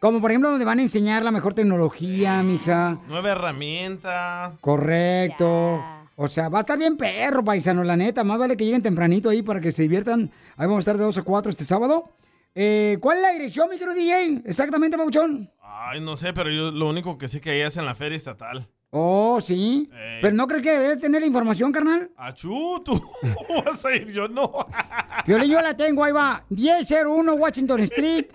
[0.00, 2.98] Como por ejemplo donde van a enseñar la mejor tecnología, mija.
[3.06, 4.52] Nueva herramienta.
[4.60, 5.82] Correcto.
[6.16, 8.24] O sea, va a estar bien perro, paisano, la neta.
[8.24, 10.30] Más vale que lleguen tempranito ahí para que se diviertan.
[10.56, 12.10] Ahí vamos a estar de 2 a 4 este sábado.
[12.54, 14.42] Eh, ¿Cuál es la dirección, mi querido DJ?
[14.46, 15.50] Exactamente, Pabuchón.
[15.62, 18.66] Ay, no sé, pero yo lo único que sé que ahí hacen la feria estatal.
[18.90, 19.90] Oh, sí.
[19.92, 20.20] Ey.
[20.22, 22.10] Pero no crees que debes tener la información, carnal.
[22.16, 22.98] Achú, tú
[23.66, 24.66] vas a ir, yo no.
[25.26, 26.42] Violín, yo la tengo, ahí va.
[26.48, 28.26] 1001 Washington Street,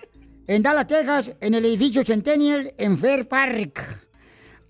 [0.45, 4.00] en Dallas, Texas, en el edificio Centennial, en Fair Park.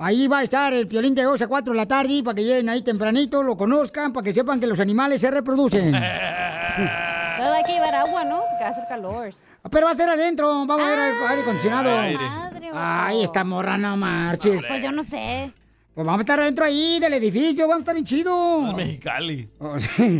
[0.04, 2.44] Ahí va a estar el violín de 2 a 4 de la tarde para que
[2.44, 5.92] lleguen ahí tempranito, lo conozcan, para que sepan que los animales se reproducen.
[7.38, 8.40] Todo hay que llevar agua, ¿no?
[8.40, 9.30] Porque va a hacer calor.
[9.70, 12.00] Pero va a ser adentro, vamos a ver aire acondicionado.
[12.00, 12.26] Aire.
[12.26, 12.80] Madre, vato.
[12.82, 14.66] Ay, esta morra no marches.
[14.68, 15.54] Pues yo no sé.
[15.94, 18.70] Pues vamos a estar adentro ahí del edificio, vamos a estar bien chido.
[18.70, 19.50] Es Mexicali.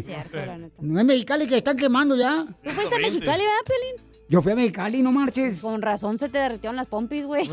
[0.04, 0.76] Cierto, la neta.
[0.80, 2.46] No es Mexicali que están quemando ya.
[2.63, 4.11] ¿Tú fuiste a Mexicali, verdad, Pelín?
[4.32, 5.62] Yo fui a Mexicali, no marches.
[5.62, 7.46] Con razón se te derritieron las pompis, güey.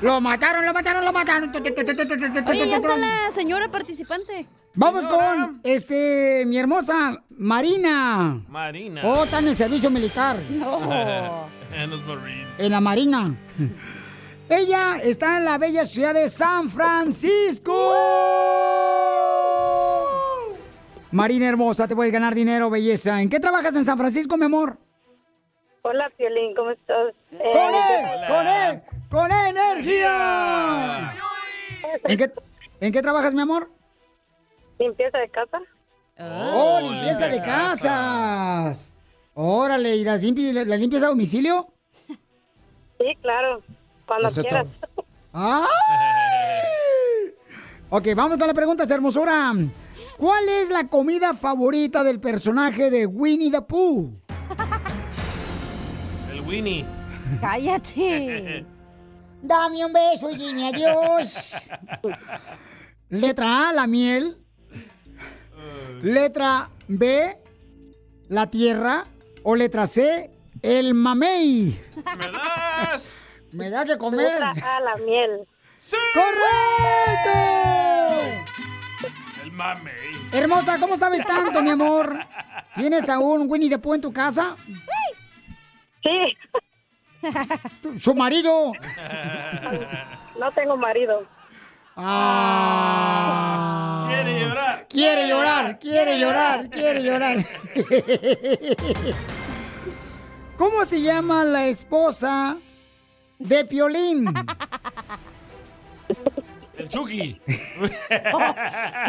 [0.00, 1.50] Lo mataron, lo mataron, lo mataron.
[2.46, 4.46] Oye, ya está la señora participante.
[4.74, 8.40] Vamos con este mi hermosa Marina.
[8.48, 9.02] Marina.
[9.04, 10.36] Oh, está en el servicio militar.
[10.48, 12.46] en los Marines.
[12.58, 13.34] En la Marina.
[14.48, 17.74] Ella está en la bella ciudad de San Francisco.
[21.12, 23.20] Marina hermosa, te puedes ganar dinero, belleza.
[23.20, 24.78] ¿En qué trabajas en San Francisco, mi amor?
[25.82, 27.14] Hola, Piolín, ¿cómo estás?
[27.32, 28.20] Eh, ¡Con él!
[28.28, 28.82] ¡Con él!
[29.10, 31.14] ¡Con energía!
[32.04, 32.30] ¿En qué,
[32.80, 33.70] ¿En qué trabajas, mi amor?
[34.78, 35.58] Limpieza de casa.
[36.18, 38.94] ¡Oh, limpieza de casas!
[39.34, 41.72] Órale, ¿y las limpi- la limpias a domicilio?
[42.06, 43.62] Sí, claro,
[44.06, 44.68] cuando Eso quieras.
[45.32, 45.64] ¡Ay!
[47.92, 49.52] Ok, vamos con la pregunta, esta hermosura.
[50.20, 54.12] ¿Cuál es la comida favorita del personaje de Winnie the Pooh?
[56.30, 56.84] El Winnie.
[57.40, 58.66] Cállate.
[59.42, 61.70] Dame un beso y dime adiós.
[63.08, 64.36] Letra A, la miel.
[66.02, 67.38] Letra B,
[68.28, 69.06] la tierra.
[69.42, 70.30] O letra C,
[70.60, 71.80] el mamey.
[71.96, 73.20] ¿Me das?
[73.52, 74.34] ¿Me das de comer?
[74.34, 75.48] Letra A, la miel.
[76.12, 77.79] ¡Correcto!
[80.32, 82.18] Hermosa, ¿cómo sabes tanto, mi amor?
[82.74, 84.56] ¿Tienes a un Winnie the Pooh en tu casa?
[86.02, 86.36] Sí.
[87.98, 88.72] ¿Su marido?
[90.38, 91.26] No tengo marido.
[91.96, 93.20] Ah.
[94.08, 94.86] Quiere llorar.
[94.88, 97.36] Quiere llorar, quiere llorar, quiere llorar.
[100.56, 102.56] ¿Cómo se llama la esposa
[103.38, 104.32] de Piolín?
[106.80, 107.40] El Chucky.
[108.08, 108.20] Te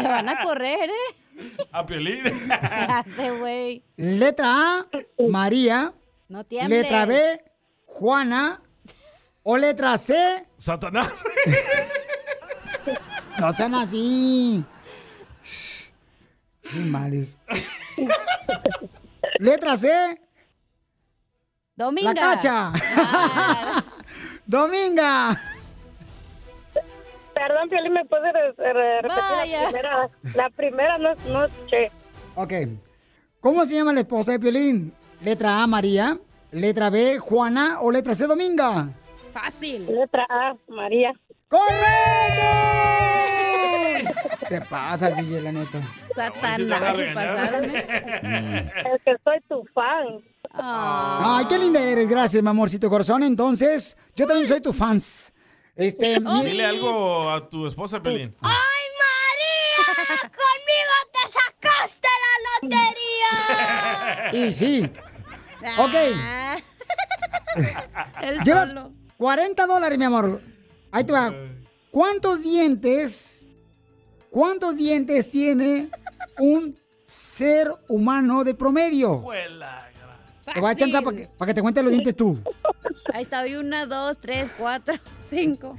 [0.08, 1.48] van a correr, ¿eh?
[1.72, 2.22] A Piolín.
[3.38, 3.82] Güey.
[3.96, 4.86] Letra A,
[5.28, 5.94] María.
[6.28, 6.82] No tiembles.
[6.82, 7.44] Letra B,
[7.86, 8.60] Juana.
[9.44, 11.24] O letra C, Satanás.
[13.40, 14.64] no sean así.
[16.62, 17.38] Qué males.
[19.38, 20.20] Letra C,
[21.74, 22.12] Dominga.
[22.14, 22.72] la cacha.
[24.46, 25.51] Dominga.
[27.46, 29.62] Perdón, Piolín, ¿me puede re- re- repetir Vaya.
[29.62, 30.10] la primera?
[30.36, 31.90] La primera no, no escuché.
[32.36, 32.52] Ok.
[33.40, 34.92] ¿Cómo se llama la esposa de Piolín?
[35.22, 36.16] Letra A, María.
[36.52, 37.80] Letra B, Juana.
[37.80, 38.88] O letra C, Dominga.
[39.32, 39.86] Fácil.
[39.86, 41.12] Letra A, María.
[41.48, 42.42] ¡Correcto!
[44.48, 45.80] Te pasas, DJ, la neta.
[46.14, 46.94] Satanás.
[48.94, 50.22] Es que soy tu fan.
[50.52, 52.08] Ay, qué linda eres.
[52.08, 53.22] Gracias, mi amorcito corazón.
[53.22, 55.32] Entonces, yo también soy tu fans.
[55.76, 58.34] Este, mi- Dile algo a tu esposa, Piolín.
[58.42, 59.86] ¡Ay, María!
[60.20, 62.32] ¡Conmigo te sacaste la
[62.68, 64.30] lotería!
[64.32, 64.90] Y sí.
[65.78, 65.94] Ok.
[68.44, 68.92] Llevas solo.
[69.16, 70.40] 40 dólares, mi amor.
[70.90, 71.32] Ahí te va.
[71.90, 73.44] ¿Cuántos dientes,
[74.30, 75.90] cuántos dientes tiene
[76.38, 79.22] un ser humano de promedio?
[80.54, 82.38] Te voy a echar para que, pa' que te cuentes los dientes tú.
[83.12, 84.94] Ahí está, hoy una, dos, tres, cuatro,
[85.30, 85.76] cinco.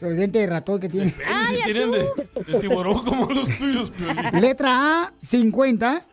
[0.00, 1.14] Los dientes de ratón que tiene.
[1.26, 2.08] Ay, Si tienen de,
[2.46, 4.40] de tiburón como los tuyos, Piolín.
[4.40, 6.04] Letra A, 50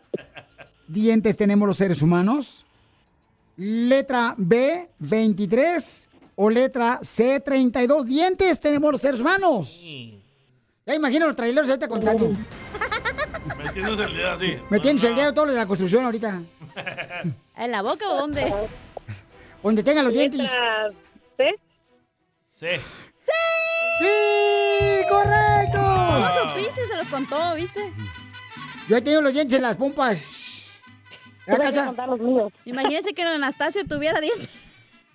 [0.87, 2.65] dientes tenemos los seres humanos.
[3.57, 6.09] Letra B, 23.
[6.41, 9.83] O letra C, 32 dientes tenemos los seres humanos.
[10.85, 12.31] Ya imagino los traileros ahorita contando.
[13.57, 14.57] Metiéndose el dedo así.
[14.69, 16.41] Metiéndose el dedo todos los de la construcción ahorita.
[17.59, 18.53] ¿En la boca o dónde?
[19.63, 20.39] Donde tengan los dientes.
[20.39, 20.87] Letra
[21.35, 21.49] C.
[22.49, 22.67] Sí.
[23.99, 24.07] ¡Sí!
[25.09, 25.77] ¡Correcto!
[25.79, 26.87] ¿Cómo supiste?
[26.87, 27.91] Se los contó, ¿viste?
[28.87, 30.69] Yo he tenido los dientes en las pompas.
[31.45, 31.85] ¿Ya, Tuve que Cacha?
[31.87, 32.53] contar los míos.
[32.63, 34.49] Imagínese que el Anastasio tuviera dientes.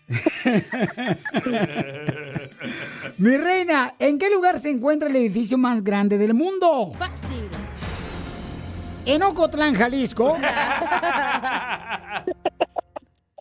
[3.18, 6.92] Mi reina, ¿en qué lugar se encuentra el edificio más grande del mundo?
[6.98, 7.48] Fácil.
[9.06, 10.36] En Ocotlán, Jalisco.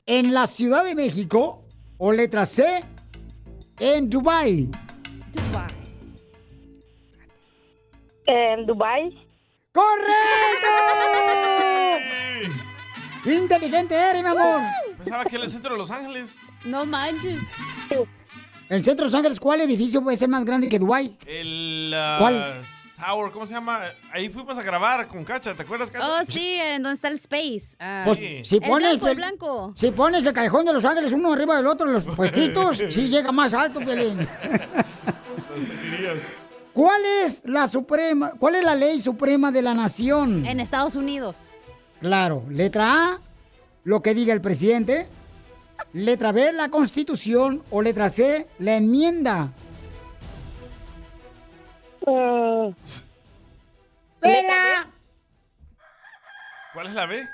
[0.05, 1.63] en la Ciudad de México.
[1.97, 2.83] O letra C.
[3.79, 4.69] En Dubai.
[8.25, 9.27] En Dubai.
[9.71, 10.67] ¡Correcto!
[13.25, 14.61] Inteligente eres, mi amor.
[14.97, 16.29] Pensaba que era el centro de Los Ángeles.
[16.65, 17.39] No manches.
[18.69, 21.17] El centro de Los Ángeles, ¿cuál edificio puede ser más grande que Dubai?
[21.25, 21.93] El.
[21.95, 22.65] ah, ¿Cuál?
[23.05, 23.81] Tower, ¿cómo se llama?
[24.13, 26.07] Ahí fuimos a grabar con Cacha, ¿te acuerdas, Cacha?
[26.07, 27.75] Oh, sí, en donde está el Space.
[27.77, 28.03] Ah.
[28.05, 29.73] Pues, si el pones blanco, el el- blanco.
[29.75, 33.09] Si pones el callejón de Los Ángeles uno arriba del otro en los puestitos, sí
[33.09, 34.25] llega más alto, Piolín.
[36.73, 40.45] ¿Cuál es la suprema, cuál es la ley suprema de la nación?
[40.45, 41.35] En Estados Unidos.
[41.99, 43.19] Claro, letra A,
[43.83, 45.07] lo que diga el presidente.
[45.91, 47.63] Letra B, la constitución.
[47.69, 49.51] O letra C, la enmienda.
[54.19, 54.89] ¡Pela!
[56.73, 57.27] ¿Cuál es la B?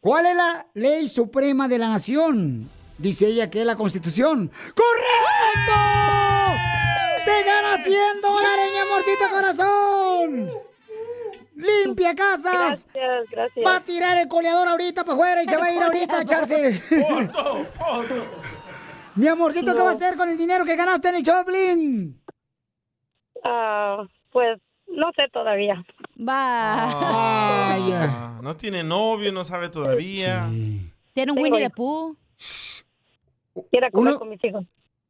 [0.00, 2.68] ¿Cuál es la ley suprema de la nación?
[2.98, 4.50] Dice ella que es la constitución.
[4.74, 5.72] ¡Correcto!
[7.24, 10.50] ¡Te ganas 100 dólares, mi amorcito corazón!
[11.54, 12.88] ¡Limpia casas!
[12.92, 13.66] Gracias, gracias.
[13.66, 16.22] Va a tirar el coleador ahorita para afuera y se va a ir ahorita a
[16.22, 16.72] echarse.
[16.72, 18.14] ¡Foto, foto!
[19.14, 19.84] Mi amorcito, ¿qué No.
[19.84, 22.21] va a hacer con el dinero que ganaste en el Choplin?
[23.44, 25.82] Ah, pues no sé todavía.
[26.18, 26.74] Va.
[26.78, 30.46] Ah, no tiene novio, no sabe todavía.
[31.14, 31.74] Tiene un Tengo Winnie the hijos.
[31.76, 32.16] Pooh.
[33.70, 34.64] Quiero comer Uno- con mis hijos.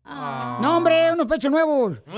[0.05, 2.01] No, hombre, unos pechos nuevos.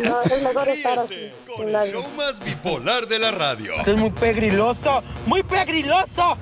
[0.00, 1.30] No, es mejor estar así.
[1.56, 3.74] Con el show más bipolar de la radio.
[3.78, 6.38] Esto es muy pegriloso, muy pegriloso.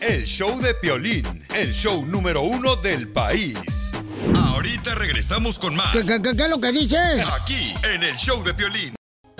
[0.00, 1.24] El show de Piolín,
[1.56, 3.87] el show número uno del país.
[4.36, 5.92] Ahorita regresamos con más.
[5.92, 7.26] ¿Qué, qué- qué- qué es lo que dices?
[7.40, 8.94] Aquí, en el show de Piolín.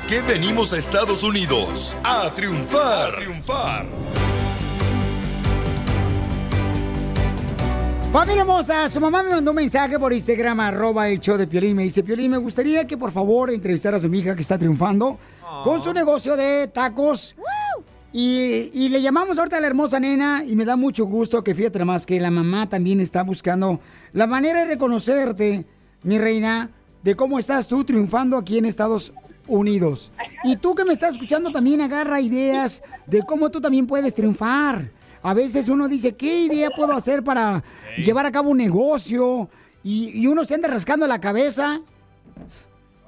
[0.09, 3.13] Que venimos a Estados Unidos a triunfar.
[3.13, 3.87] A triunfar.
[8.11, 11.77] Familia hermosa, su mamá me mandó un mensaje por Instagram, arroba el show de Piolín.
[11.77, 15.19] Me dice, Piolín, me gustaría que por favor entrevistaras a mi hija que está triunfando
[15.63, 17.37] con su negocio de tacos.
[18.13, 21.55] Y, y le llamamos ahorita a la hermosa nena y me da mucho gusto que
[21.55, 23.81] fíjate más que la mamá también está buscando
[24.13, 25.67] la manera de reconocerte,
[26.03, 26.71] mi reina,
[27.03, 29.13] de cómo estás tú triunfando aquí en Estados
[29.47, 30.13] Unidos.
[30.45, 34.91] Y tú que me estás escuchando también agarra ideas de cómo tú también puedes triunfar.
[35.23, 37.65] A veces uno dice, ¿qué idea puedo hacer para
[37.97, 39.49] llevar a cabo un negocio?
[39.83, 41.81] Y, y uno se anda rascando la cabeza.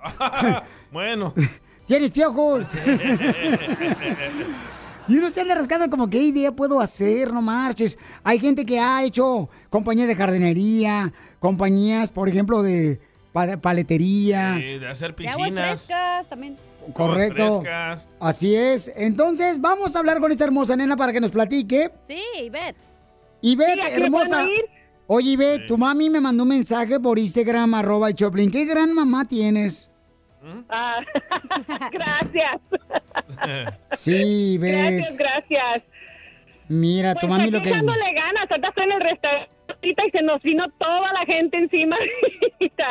[0.92, 1.34] bueno.
[1.86, 2.66] Tienes piojos.
[5.08, 7.32] Y uno se anda rascando como, ¿qué idea puedo hacer?
[7.32, 7.98] No marches.
[8.22, 13.00] Hay gente que ha hecho compañías de jardinería, compañías, por ejemplo, de
[13.32, 14.56] pa- paletería.
[14.58, 15.68] Sí, de hacer De aguas piscinas.
[15.82, 16.56] frescas también.
[16.94, 17.60] Correcto.
[17.62, 18.04] frescas.
[18.20, 18.90] Así es.
[18.96, 21.90] Entonces, vamos a hablar con esta hermosa nena para que nos platique.
[22.06, 22.76] Sí, Ivette.
[23.42, 24.46] Ivette, Sí, hermosa.
[25.06, 28.50] Oye, Ivette, tu mami me mandó un mensaje por Instagram, arroba el Choplin.
[28.50, 29.89] ¿Qué gran mamá tienes?
[30.68, 31.00] Ah,
[31.92, 32.60] gracias.
[33.92, 34.98] Sí, Ivette.
[34.98, 35.84] Gracias, gracias.
[36.68, 37.68] Mira, tu Pues mami aquí lo que...
[37.68, 38.50] echándole ganas.
[38.50, 39.50] Ahorita estoy en el restaurante
[39.82, 41.96] y se nos vino toda la gente encima.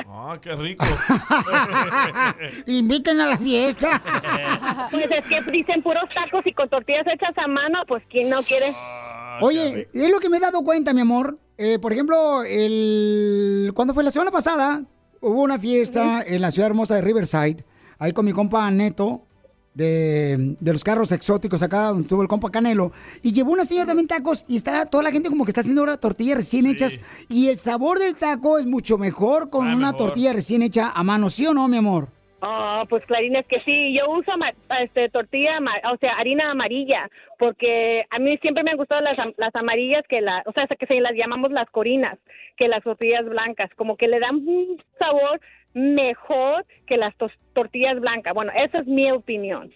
[0.08, 0.86] Ah, qué rico.
[2.68, 4.02] Inviten a la fiesta.
[4.92, 8.38] pues es que dicen puros tacos y con tortillas hechas a mano, pues ¿quién no
[8.48, 8.66] quiere?
[9.42, 11.38] Oye, es lo que me he dado cuenta, mi amor.
[11.58, 13.72] Eh, por ejemplo, el...
[13.74, 14.82] cuando fue la semana pasada,
[15.22, 17.64] hubo una fiesta en la ciudad hermosa de Riverside,
[18.00, 19.24] ahí con mi compa Neto,
[19.74, 22.92] de, de los carros exóticos acá, donde estuvo el compa Canelo,
[23.22, 25.82] y llevó una señora también tacos, y está toda la gente como que está haciendo
[25.82, 27.00] ahora tortillas recién hechas,
[27.30, 30.08] y el sabor del taco es mucho mejor con Ah, una mejor.
[30.08, 32.10] tortilla recién hecha a mano, ¿sí o no, mi amor?
[32.42, 34.32] Ah, pues Clarín, es que sí, yo uso
[34.82, 35.60] este, tortilla,
[35.94, 40.22] o sea, harina amarilla, porque a mí siempre me han gustado las, las amarillas que
[40.22, 42.18] la, o sea, que se las llamamos las corinas,
[42.60, 45.40] que las tortillas blancas, como que le dan un sabor
[45.74, 47.16] mejor que las
[47.54, 48.34] tortillas blancas.
[48.34, 49.72] Bueno, esa es mi opinión.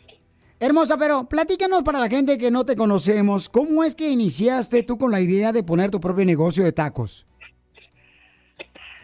[0.59, 4.97] Hermosa, pero platícanos para la gente que no te conocemos, ¿cómo es que iniciaste tú
[4.97, 7.25] con la idea de poner tu propio negocio de tacos?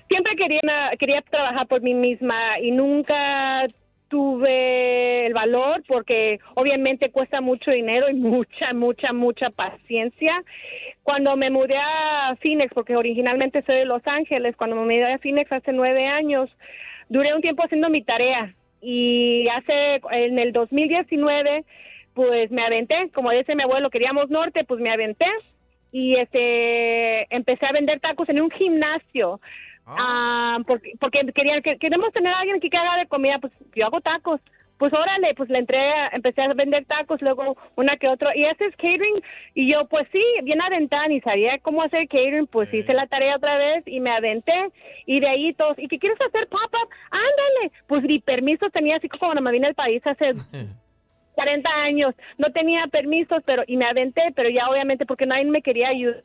[0.10, 3.68] siempre quería quería trabajar por mí misma y nunca
[4.10, 10.44] tuve el valor porque obviamente cuesta mucho dinero y mucha mucha mucha paciencia
[11.10, 15.18] cuando me mudé a Phoenix porque originalmente soy de Los Ángeles cuando me mudé a
[15.18, 16.51] Phoenix hace nueve años
[17.10, 18.53] duré un tiempo haciendo mi tarea.
[18.80, 21.66] Y hace en el 2019
[22.14, 25.26] pues me aventé como dice mi abuelo queríamos norte pues me aventé.
[25.91, 29.41] Y este empecé a vender tacos en un gimnasio.
[29.88, 33.88] Ah, porque porque querían que queremos tener a alguien que haga de comida pues yo
[33.88, 34.41] hago tacos
[34.80, 38.46] pues órale pues le entré a- empecé a vender tacos luego una que otro y
[38.46, 39.22] ese es catering
[39.54, 43.36] y yo pues sí bien aventada ni sabía cómo hacer catering pues hice la tarea
[43.36, 44.54] otra vez y me aventé
[45.06, 48.96] y de ahí todos y qué quieres hacer pop up ándale pues mi permiso tenía
[48.96, 50.32] así como cuando me vine al país hace
[51.36, 55.62] 40 años no tenía permisos pero y me aventé pero ya obviamente porque nadie me
[55.62, 56.24] quería ayudar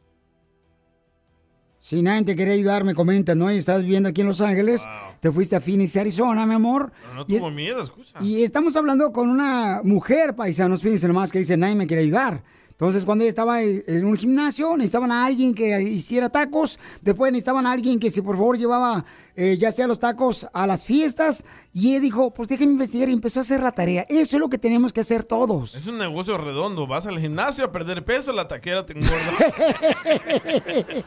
[1.84, 3.52] Si nadie te quería ayudar, me comentas, ¿no?
[3.52, 4.86] Y estás viviendo aquí en Los Ángeles,
[5.20, 6.90] te fuiste a Phoenix, Arizona, mi amor.
[7.02, 8.14] Pero no es- tuvo miedo, escucha.
[8.22, 12.42] y estamos hablando con una mujer, paisanos, fíjense nomás, que dice, nadie me quiere ayudar.
[12.74, 16.80] Entonces, cuando ella estaba en un gimnasio, necesitaban a alguien que hiciera tacos.
[17.02, 19.04] Después necesitaban a alguien que, si por favor, llevaba
[19.36, 21.44] eh, ya sea los tacos a las fiestas.
[21.72, 24.04] Y ella dijo, pues déjenme investigar y empezó a hacer la tarea.
[24.08, 25.76] Eso es lo que tenemos que hacer todos.
[25.76, 26.88] Es un negocio redondo.
[26.88, 29.14] Vas al gimnasio a perder peso, la taquera te engorda.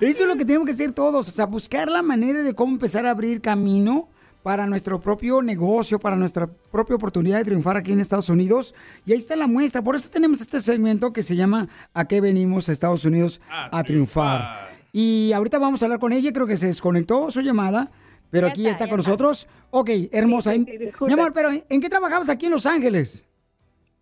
[0.00, 2.72] Eso es lo que tenemos que hacer todos, o sea, buscar la manera de cómo
[2.72, 4.08] empezar a abrir camino
[4.44, 8.74] para nuestro propio negocio, para nuestra propia oportunidad de triunfar aquí en Estados Unidos.
[9.06, 9.80] Y ahí está la muestra.
[9.80, 13.82] Por eso tenemos este segmento que se llama ¿A qué venimos a Estados Unidos a,
[13.84, 14.68] triunfar?
[14.92, 17.88] Y ahorita vamos a hablar con ella, creo que se desconectó su llamada,
[18.30, 19.48] pero aquí está, con nosotros.
[19.70, 20.52] Ok, hermosa.
[20.52, 23.26] Mi amor, pero ¿en qué trabajabas aquí en Los Ángeles?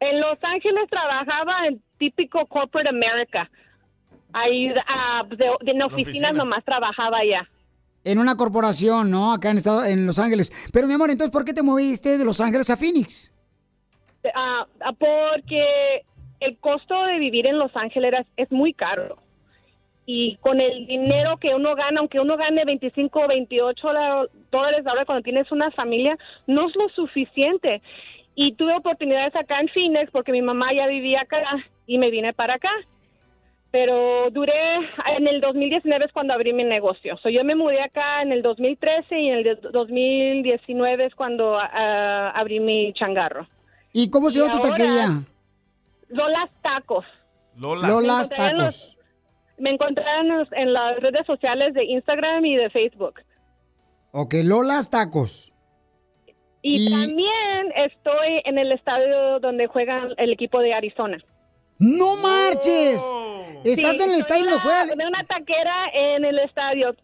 [0.01, 3.49] En Los Ángeles trabajaba en típico corporate America.
[4.33, 7.49] Ahí ah, de, de en oficinas nomás trabajaba allá.
[8.05, 9.33] En una corporación, ¿no?
[9.33, 10.71] Acá en, Estado- en Los Ángeles.
[10.73, 13.33] Pero mi amor, entonces, ¿por qué te moviste de Los Ángeles a Phoenix?
[14.35, 16.03] Ah, ah, porque
[16.41, 19.17] el costo de vivir en Los Ángeles es, muy caro.
[20.05, 24.85] Y con el dinero que uno gana, aunque uno gane 25 o 28 la- dólares
[24.87, 26.17] ahora cuando tienes una familia,
[26.49, 27.83] no es lo suficiente.
[28.35, 31.41] Y tuve oportunidades acá en Phoenix porque mi mamá ya vivía acá
[31.87, 32.71] y me vine para acá.
[33.73, 34.53] Pero duré,
[35.17, 37.17] en el 2019 es cuando abrí mi negocio.
[37.23, 41.57] So, yo me mudé acá en el 2013 y en el de- 2019 es cuando
[41.59, 43.49] ah, abrí mi changarro.
[43.95, 45.23] ¿Y cómo se llama tu taquería?
[46.09, 47.07] Lolas Tacos.
[47.57, 47.89] Lola.
[47.89, 48.99] Lolas Me encontré en los- Tacos.
[49.59, 53.21] Me encontré en, los- en las redes sociales de Instagram y de Facebook.
[54.13, 55.53] Ok, Lolas Tacos.
[56.61, 61.19] Y, también estoy en el estadio donde juegan el equipo de Arizona.
[61.79, 63.03] ¡No marches!
[63.65, 64.85] ¿Estás Sí, en el estadio una- juega?
[64.95, 66.95] de una taquera en el estadio.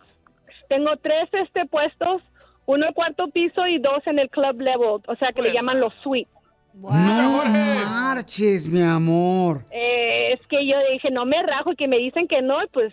[0.68, 2.22] Tengo tres este puestos,
[2.66, 5.80] uno en cuarto piso y dos en el club level, o sea que le llaman
[5.80, 6.32] los suites.
[6.74, 9.64] No marches, mi amor.
[9.70, 12.66] Eh, es que yo dije, no me rajo y que me dicen que no, y
[12.68, 12.92] pues,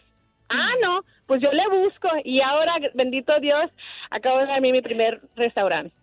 [0.50, 2.08] ah, no, pues yo le busco.
[2.24, 3.70] Y ahora, bendito Dios,
[4.10, 5.94] acabo de darme mi primer restaurante.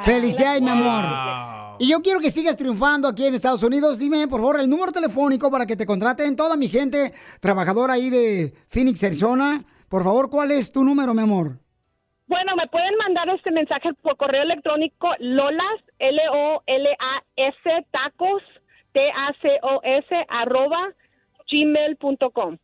[0.00, 1.04] Felicidades, mi amor.
[1.82, 3.98] Y yo quiero que sigas triunfando aquí en Estados Unidos.
[3.98, 7.10] Dime, por favor, el número telefónico para que te contraten toda mi gente
[7.40, 9.64] trabajadora ahí de Phoenix, Arizona.
[9.88, 11.56] Por favor, ¿cuál es tu número, mi amor?
[12.26, 18.42] Bueno, me pueden mandar este mensaje por correo electrónico lolas, L-O-L-A-S, tacos,
[18.92, 20.92] T-A-C-O-S, arroba,
[21.50, 22.58] gmail.com.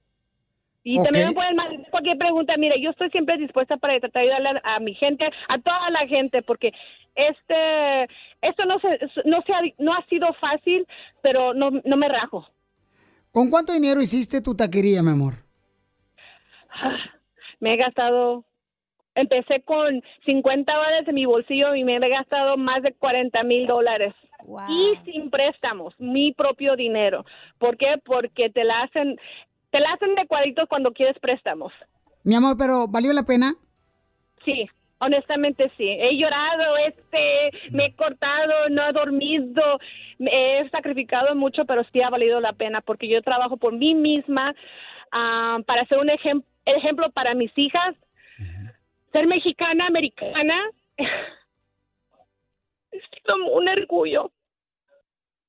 [0.85, 2.53] Y también me pueden mandar cualquier pregunta.
[2.59, 5.89] Mire, yo estoy siempre dispuesta para tratar de ayudarle a, a mi gente, a toda
[5.91, 6.73] la gente, porque
[7.17, 8.09] este,
[8.47, 8.88] esto no, se,
[9.24, 10.86] no, se ha, no ha sido fácil,
[11.22, 12.47] pero no, no me rajo.
[13.32, 15.34] ¿Con cuánto dinero hiciste tu taquería, mi amor?
[17.61, 18.44] Me he gastado,
[19.14, 23.66] empecé con 50 dólares en mi bolsillo y me he gastado más de 40 mil
[23.66, 24.14] dólares.
[24.68, 27.24] Y sin préstamos, mi propio dinero.
[27.59, 28.01] ¿Por qué?
[28.05, 29.16] Porque te la hacen,
[29.70, 31.72] te la hacen de cuadritos cuando quieres préstamos.
[32.22, 33.55] Mi amor, pero ¿valió la pena?
[34.44, 34.68] Sí,
[34.99, 35.88] honestamente sí.
[35.88, 39.78] He llorado, este, me he cortado, no he dormido,
[40.18, 43.94] me he sacrificado mucho, pero sí ha valido la pena porque yo trabajo por mí
[43.94, 44.55] misma
[45.12, 47.94] ah, para ser un ejem- ejemplo para mis hijas.
[49.12, 50.70] Ser mexicana, americana,
[52.90, 54.30] es como un orgullo.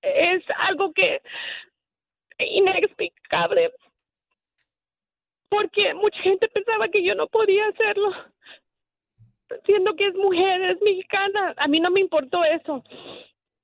[0.02, 1.22] Es algo que
[2.40, 3.72] inexplicable.
[5.50, 8.12] Porque mucha gente pensaba que yo no podía hacerlo
[9.66, 12.84] siendo que es mujer, es mexicana, a mí no me importó eso.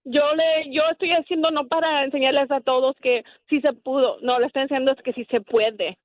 [0.06, 4.40] Yo le, yo estoy haciendo no para enseñarles a todos que sí se pudo, no,
[4.40, 5.98] le estoy enseñando es que sí se puede,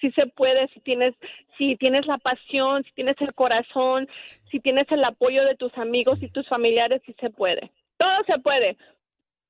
[0.00, 1.14] sí se puede si tienes,
[1.58, 4.08] si tienes la pasión, si tienes el corazón,
[4.50, 8.38] si tienes el apoyo de tus amigos y tus familiares, sí se puede, todo se
[8.40, 8.76] puede.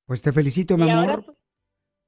[0.05, 1.09] Pues te felicito, mi Y amor.
[1.09, 1.23] ahora-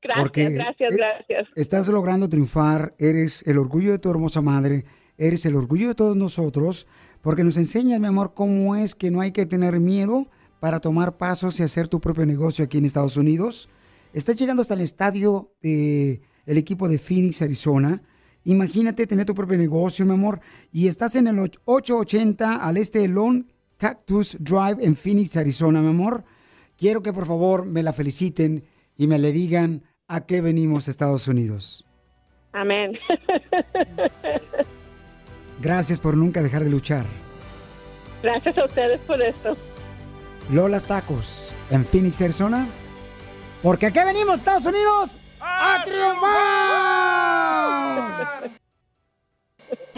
[0.01, 1.47] Gracias, Porque, gracias, eh, gracias.
[1.55, 4.83] Estás logrando triunfar, eres el orgullo de tu hermosa madre,
[5.17, 6.87] eres el orgullo de todos nosotros,
[7.21, 10.27] porque nos enseñas, mi amor, cómo es que no hay que tener miedo
[10.59, 13.69] para tomar pasos y hacer tu propio negocio aquí en Estados Unidos.
[14.13, 18.01] Estás llegando hasta el estadio del equipo de Phoenix, Arizona.
[18.45, 20.39] Imagínate tener tu propio negocio, mi amor,
[20.71, 23.45] y estás en el och- 880 al este de Lone
[23.77, 26.23] Cactus Drive en Phoenix, Arizona, mi amor.
[26.77, 28.63] Quiero que por favor me la feliciten
[28.95, 31.85] y me le digan a qué venimos a Estados Unidos.
[32.53, 32.93] Amén.
[35.65, 37.07] Gracias por nunca dejar de luchar.
[38.21, 39.57] gracias a ustedes por esto.
[40.51, 42.67] Lolas Tacos en Phoenix, Arizona.
[43.63, 46.25] Porque aquí venimos, Estados Unidos, a triunfar.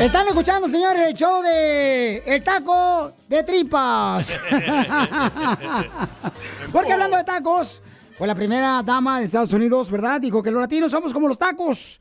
[0.00, 4.38] Están escuchando, señores, el show de El Taco de Tripas.
[6.72, 7.82] Porque hablando de tacos,
[8.16, 10.18] pues la primera dama de Estados Unidos, ¿verdad?
[10.18, 12.00] Dijo que los latinos somos como los tacos.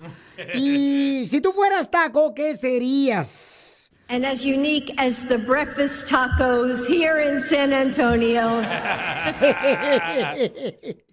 [0.55, 3.78] Y si tú fueras taco, ¿qué serías?
[4.11, 8.61] And as unique as the breakfast tacos here in San Antonio.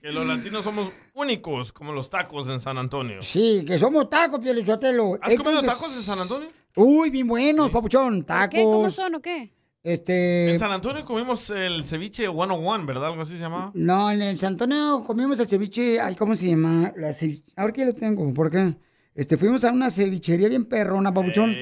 [0.01, 3.19] Que los latinos somos únicos como los tacos en San Antonio.
[3.23, 5.19] Sí, que somos tacos, Pielichotelo.
[5.21, 6.49] ¿Has comido tacos en San Antonio?
[6.77, 8.23] Uy, bien buenos, papuchón.
[8.25, 8.51] Tacos.
[8.55, 8.63] ¿Qué?
[8.63, 9.53] ¿Cómo son o qué?
[9.83, 10.53] Este.
[10.53, 13.07] En San Antonio comimos el ceviche 101, ¿verdad?
[13.07, 13.73] Algo así se llamaba.
[13.75, 16.01] No, en el San Antonio comimos el ceviche.
[16.01, 16.93] Ay, ¿cómo se llama?
[16.97, 18.75] La cevi- Ahora que lo tengo, ¿por qué?
[19.15, 21.55] Este, fuimos a una cevichería bien perrona, papuchón.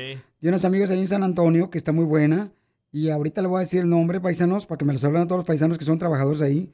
[0.45, 2.53] De unos amigos ahí en San Antonio, que está muy buena.
[2.93, 5.27] Y ahorita le voy a decir el nombre, paisanos, para que me los hablen a
[5.27, 6.71] todos los paisanos que son trabajadores ahí.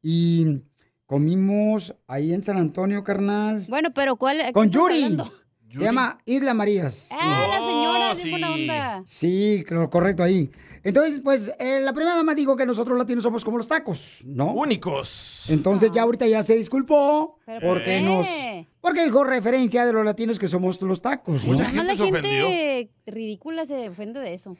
[0.00, 0.62] Y
[1.04, 3.66] comimos ahí en San Antonio, carnal.
[3.68, 4.38] Bueno, pero ¿cuál?
[4.54, 5.02] Con Yuri.
[5.02, 5.30] hablando?
[5.70, 7.10] Se llama Isla Marías.
[7.12, 9.02] Ah, la señora, Oh, buena onda.
[9.04, 10.50] Sí, correcto ahí.
[10.82, 14.54] Entonces, pues, eh, la primera dama dijo que nosotros latinos somos como los tacos, ¿no?
[14.54, 15.44] Únicos.
[15.50, 18.00] Entonces ya ahorita ya se disculpó ¿Pero por porque qué?
[18.00, 18.26] nos
[18.80, 21.58] porque dijo referencia de los latinos que somos los tacos, ¿no?
[21.58, 24.56] La gente ridícula se ofende de eso.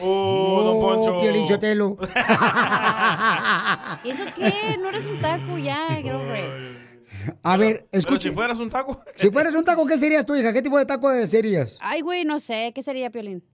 [0.00, 1.20] Oh, don Poncho.
[1.20, 1.96] Piolín Sotelo.
[4.04, 4.76] ¿Y eso qué?
[4.78, 6.06] No eres un taco ya, it.
[7.42, 8.30] A ver, Pero escuche.
[8.30, 9.02] si fueras un taco.
[9.14, 10.52] Si fueras un taco, ¿qué serías tú, hija?
[10.52, 11.78] ¿Qué tipo de taco serías?
[11.80, 12.72] Ay, güey, no sé.
[12.74, 13.44] ¿Qué sería, Piolín?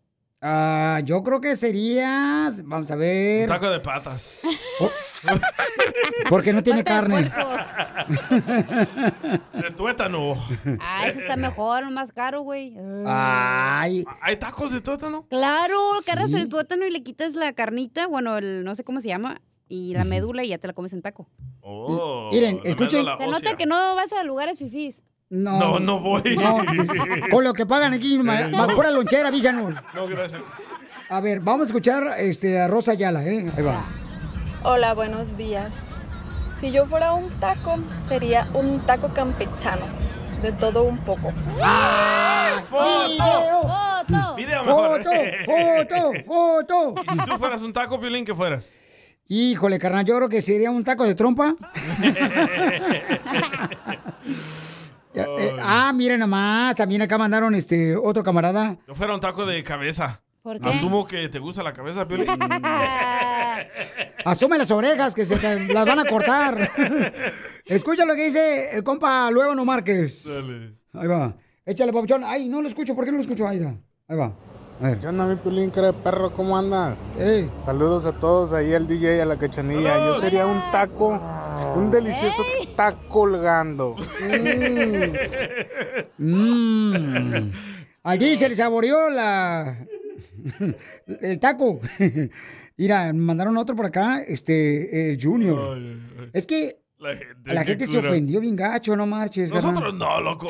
[0.49, 4.42] Ah, yo creo que serías, vamos a Un ver, taco de patas.
[6.28, 7.32] porque no tiene de carne.
[9.55, 10.34] De tuétano.
[10.80, 12.76] Ah, ese está mejor, más caro, güey.
[13.07, 14.05] Ay.
[14.20, 15.26] ¿Hay tacos de tuétano?
[15.28, 15.74] Claro,
[16.07, 16.36] agarras Sí.
[16.36, 19.94] el tuétano y le quitas la carnita, bueno, el no sé cómo se llama, y
[19.94, 21.26] la médula y ya te la comes en taco.
[21.61, 23.05] Oh, Miren, escuchen.
[23.18, 25.03] Se nota que no vas a lugares fifís.
[25.30, 26.36] No, No, no voy.
[26.36, 26.62] No,
[27.30, 29.74] con lo que pagan aquí, ma- ma- pura lonchera, avísanos.
[29.94, 30.42] No, gracias.
[31.08, 33.50] A ver, vamos a escuchar este, a Rosa Ayala, ¿eh?
[33.56, 33.84] Ahí va.
[34.62, 35.74] Hola, buenos días.
[36.60, 37.76] Si yo fuera un taco,
[38.08, 39.84] sería un taco campechano.
[40.42, 41.32] De todo un poco.
[42.70, 44.36] ¡Foto!
[44.36, 45.02] Video mejor.
[45.02, 46.12] ¡Foto!
[46.24, 46.24] ¡Foto!
[46.24, 46.94] ¡Foto!
[47.04, 48.68] ¿Y si tú fueras un taco, Piolín, qué fueras?
[49.28, 51.54] Híjole, carnal, yo creo que sería un taco de trompa.
[55.16, 58.76] Eh, ah, miren nomás, también acá mandaron este otro camarada.
[58.86, 60.22] Yo fuera un taco de cabeza.
[60.42, 60.68] ¿Por qué?
[60.68, 62.26] Asumo que te gusta la cabeza, Piolín.
[64.24, 66.70] Asume las orejas que se te las van a cortar.
[67.64, 70.28] Escucha lo que dice el compa Luevano Márquez.
[70.92, 71.34] Ahí va.
[71.64, 72.22] Échale, papuchón.
[72.24, 72.94] Ay, no lo escucho.
[72.94, 73.48] ¿Por qué no lo escucho?
[73.48, 73.74] Ahí está.
[74.06, 74.32] Ahí va.
[74.80, 75.00] A ver.
[75.00, 76.30] ¿Qué onda, mi Piolín, cara de perro?
[76.32, 76.96] ¿Cómo anda?
[77.64, 79.98] Saludos a todos, ahí al DJ, a la cachanilla.
[79.98, 81.20] Yo sería un taco,
[81.74, 82.42] un delicioso
[82.76, 83.96] taco colgando.
[86.18, 87.50] Mmm.
[88.04, 89.84] Al DJ se le saboreó la...
[91.20, 91.80] el taco.
[92.76, 95.76] Mira, mandaron otro por acá, este, el Junior.
[96.32, 99.50] Es que La gente, la qué gente se ofendió bien gacho, no marches.
[99.50, 99.72] carnal.
[99.74, 100.46] Nosotros no, loco.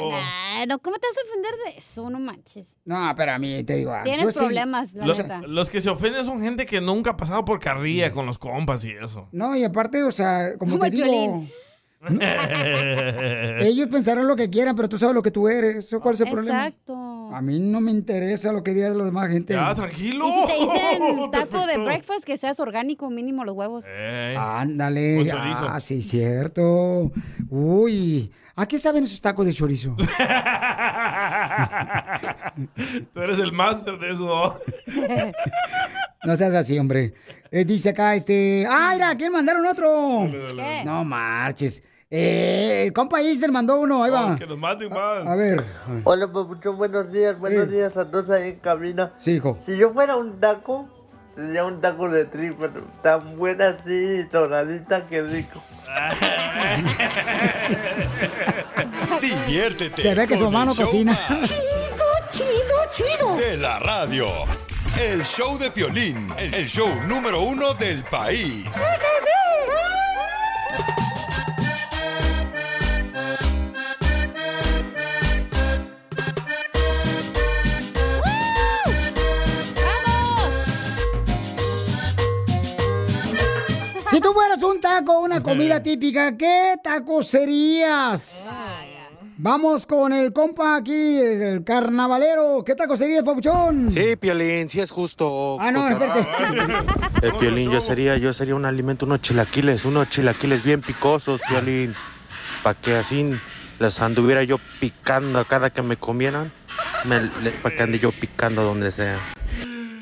[0.66, 2.10] No, ¿cómo te vas a ofender de eso?
[2.10, 2.76] No manches.
[2.84, 3.92] No, pero a mí te digo.
[3.92, 5.40] ah, yo Tienes sí- problemas, la Los, neta.
[5.42, 8.84] los que se ofenden son gente que nunca ha pasado por carrilla con los compas
[8.84, 9.28] y eso.
[9.32, 11.46] No, y aparte, o sea, como Como te digo.
[13.61, 15.76] ellos pensarán lo que quieran, pero tú sabes lo que tú eres.
[15.76, 16.66] ¿Eso ¿Cuál es el problema?
[16.66, 17.16] Exacto.
[17.32, 19.54] A mí no me interesa lo que diga de los demás gente.
[19.54, 20.28] Ya, tranquilo.
[20.28, 23.84] Y si te dicen taco de breakfast, que seas orgánico, mínimo los huevos.
[23.86, 24.36] Ey.
[24.38, 25.28] Ándale.
[25.32, 27.11] Ah, sí, cierto.
[27.48, 29.96] Uy, ¿a qué saben esos tacos de chorizo?
[33.12, 34.61] Tú eres el máster de eso.
[36.24, 37.14] No seas así, hombre.
[37.50, 38.64] Eh, dice acá, este.
[38.68, 39.14] ¡Ah, mira!
[39.16, 40.28] ¿Quién mandaron otro?
[40.54, 40.82] ¿Qué?
[40.84, 41.82] No marches.
[42.09, 44.36] Eh, el compa Isel mandó uno, ahí va.
[44.36, 45.26] Que nos maten más.
[45.26, 45.64] A ver.
[46.04, 49.12] Hola, papuchón, buenos días, buenos días a todos ahí en cabina.
[49.16, 49.59] Sí, hijo.
[49.66, 50.88] Si yo fuera un taco,
[51.34, 52.70] sería un taco de tripa,
[53.02, 55.61] tan buena así, doradita, que rico.
[59.20, 60.00] Diviértete.
[60.02, 61.18] Se ve que su con mamá el no show cocina.
[61.28, 61.50] más
[62.32, 63.34] Chido, chido.
[63.36, 64.28] De la radio.
[65.00, 66.28] El show de Piolín.
[66.38, 68.68] El show número uno del país.
[84.37, 88.62] Fueras un taco, una comida típica, ¿qué taco serías?
[89.39, 92.62] Vamos con el compa aquí, el carnavalero.
[92.62, 93.91] ¿Qué taco serías, papuchón?
[93.91, 95.57] Sí, Piolín, sí es justo.
[95.59, 96.26] Ah, no, espérate.
[97.22, 101.95] El Piolín, yo sería, yo sería un alimento, unos chilaquiles, unos chilaquiles bien picosos, Piolín.
[102.62, 103.30] Para que así
[103.78, 106.53] les anduviera yo picando a cada que me comieran.
[107.62, 109.18] para que ande yo picando donde sea.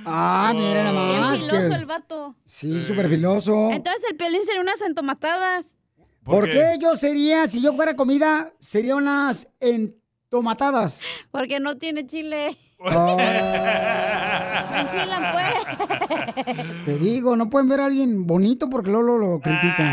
[0.07, 1.47] Ah, mira nada Bien más.
[1.47, 2.35] filoso que- el vato.
[2.45, 3.71] Sí, súper filoso.
[3.71, 5.77] Entonces el piolín sería unas entomatadas.
[6.25, 11.05] ¿Por qué yo sería, si yo fuera comida, sería unas entomatadas?
[11.31, 12.57] Porque no tiene chile.
[12.79, 13.17] Oh.
[13.17, 16.85] Me enchilan, pues.
[16.85, 19.87] Te digo, no pueden ver a alguien bonito porque luego lo, lo critican.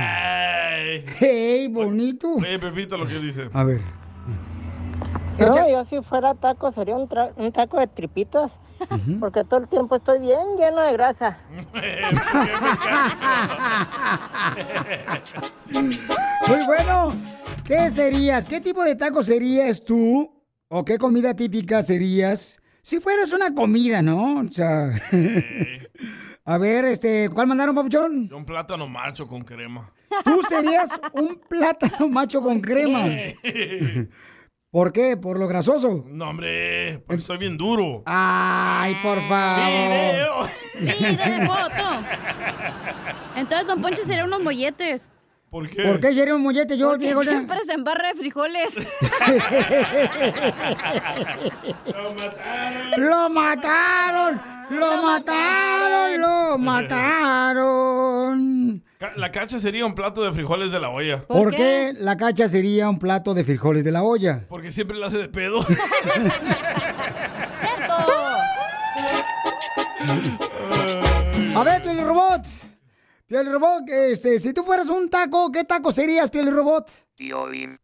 [1.20, 2.34] Hey, bonito.
[2.36, 3.50] Oye, Pepito, lo que dice.
[3.54, 3.82] A ver.
[5.40, 8.52] No, yo si fuera taco sería un taco de tripitas,
[9.20, 11.38] porque todo el tiempo estoy bien lleno de grasa.
[16.48, 17.12] Muy bueno.
[17.66, 18.50] ¿Qué serías?
[18.50, 20.32] ¿Qué tipo de taco serías tú?
[20.68, 22.60] ¿O qué comida típica serías?
[22.82, 24.40] Si fueras una comida, ¿no?
[24.40, 24.90] O sea.
[26.44, 28.34] A ver, este, ¿cuál mandaron, papuchón?
[28.34, 29.94] Un plátano macho con crema.
[30.26, 33.06] Tú serías un plátano macho con crema.
[34.72, 35.18] ¿Por qué?
[35.18, 36.06] ¿Por lo grasoso?
[36.08, 38.04] No, hombre, porque soy bien duro.
[38.06, 40.50] Ay, por favor.
[40.80, 40.88] de
[41.48, 42.02] foto.
[43.36, 45.10] Entonces Don Poncho sería unos molletes.
[45.50, 45.84] ¿Por qué?
[45.84, 47.24] ¿Por qué sería un mollete yo, Porque viejo?
[47.24, 48.74] siempre se embarra de frijoles.
[52.98, 54.42] ¡Lo mataron!
[54.70, 56.22] ¡Lo mataron!
[56.22, 58.80] ¡Lo mataron!
[58.80, 58.86] Ca-
[59.16, 61.26] La cacha sería un plato de frijoles de la olla.
[61.26, 64.46] ¿Por qué la cacha sería un plato de frijoles de la olla?
[64.48, 65.66] Porque siempre la hace de pedo.
[71.56, 72.42] A ver, Piel Robot.
[73.28, 76.90] Piel Robot, este, si tú fueras un taco, ¿qué taco serías, Piel Robot?
[77.16, 77.78] Tío Bim.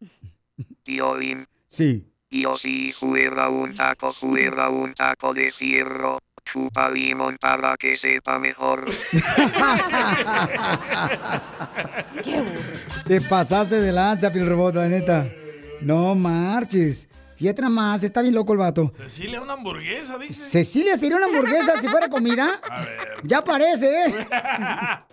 [0.84, 1.45] Tío Bim.
[1.65, 2.13] Sí.
[2.30, 6.20] Yo si fuera un taco, fuera un taco de fierro.
[6.51, 8.85] Chupa limón para que sepa mejor.
[13.07, 15.27] Te pasaste de lanza, Piel Robot, la neta.
[15.81, 17.09] No marches.
[17.35, 18.91] Fíjate nada más, está bien loco el vato.
[18.97, 20.33] Cecilia, una hamburguesa, dice.
[20.33, 22.49] Cecilia sería una hamburguesa si fuera comida.
[22.69, 22.87] A ver.
[23.23, 24.27] Ya parece, ¿eh?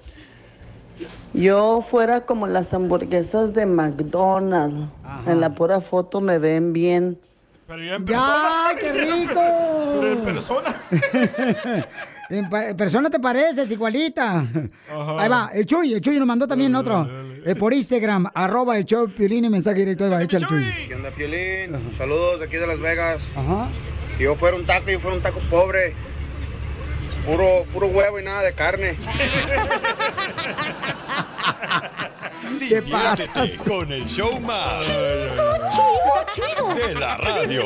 [1.35, 4.91] Yo fuera como las hamburguesas de McDonald's.
[5.27, 7.19] En la pura foto me ven bien.
[7.67, 8.75] Pero ya en ¡Ya, persona.
[8.81, 8.93] qué
[9.27, 9.41] rico!
[10.01, 10.75] Pero en persona.
[12.31, 14.43] En pa- en persona te pareces, igualita.
[15.19, 17.07] Ahí va, el Chuy, el Chuy nos mandó también otro.
[17.45, 20.05] eh, por Instagram, arroba el show Piolín y mensaje directo.
[20.05, 20.65] Ahí va, échale Chuy.
[20.89, 21.73] ¿Qué onda, Piolín?
[21.99, 23.21] Saludos de aquí de Las Vegas.
[23.37, 23.69] Ajá.
[24.17, 25.93] Si yo fuera un taco, yo fuera un taco pobre.
[27.27, 28.97] Puro, puro huevo y nada de carne.
[32.59, 34.87] Diviértete con el show más.
[36.75, 37.65] De la radio.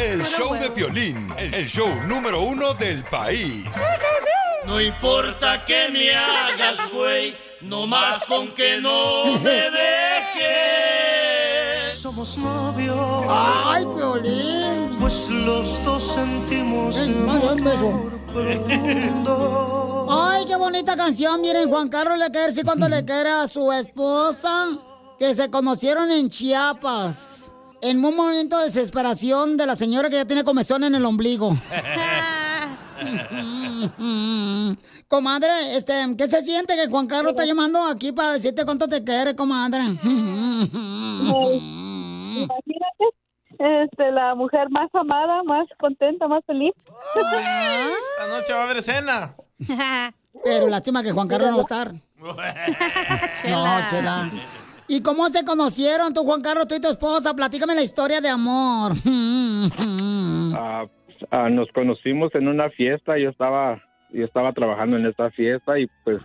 [0.00, 1.32] El show de Piolín.
[1.38, 3.66] El show número uno del país.
[4.66, 10.32] No importa que me hagas, güey, no más con que no me dejes.
[11.92, 13.24] Somos novios.
[13.28, 14.96] ¡Ay, Piolín!
[15.00, 18.10] Pues los dos sentimos Ven, más, un beso.
[18.36, 20.06] Profundo.
[20.08, 21.40] Ay, qué bonita canción.
[21.40, 24.68] Miren, Juan Carlos le quiere decir cuánto le quiere a su esposa,
[25.18, 27.52] que se conocieron en Chiapas.
[27.82, 31.54] En un momento de desesperación de la señora que ya tiene comezón en el ombligo.
[35.08, 39.04] Comadre, este, ¿qué se siente que Juan Carlos está llamando aquí para decirte cuánto te
[39.04, 39.82] quiere, comadre?
[42.36, 42.75] Imagínate,
[43.58, 46.72] este, la mujer más amada, más contenta, más feliz.
[47.14, 49.34] Esta noche va a haber cena.
[50.44, 51.92] Pero lástima que Juan Carlos no va a estar.
[53.48, 54.30] No, chela.
[54.88, 57.34] ¿Y cómo se conocieron tú, Juan Carlos, tú y tu esposa?
[57.34, 58.92] Platícame la historia de amor.
[60.58, 60.86] Ah,
[61.30, 65.86] ah, nos conocimos en una fiesta, yo estaba, yo estaba trabajando en esta fiesta y
[66.02, 66.22] pues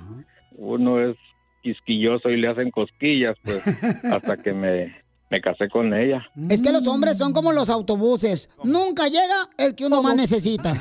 [0.56, 1.18] uno es
[1.62, 5.01] quisquilloso y le hacen cosquillas, pues hasta que me,
[5.32, 6.30] me casé con ella.
[6.50, 8.50] Es que los hombres son como los autobuses.
[8.66, 10.74] Nunca llega el que uno más necesita.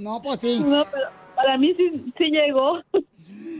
[0.00, 0.62] No, pues sí.
[0.64, 2.80] No, pero para mí sí, sí llegó.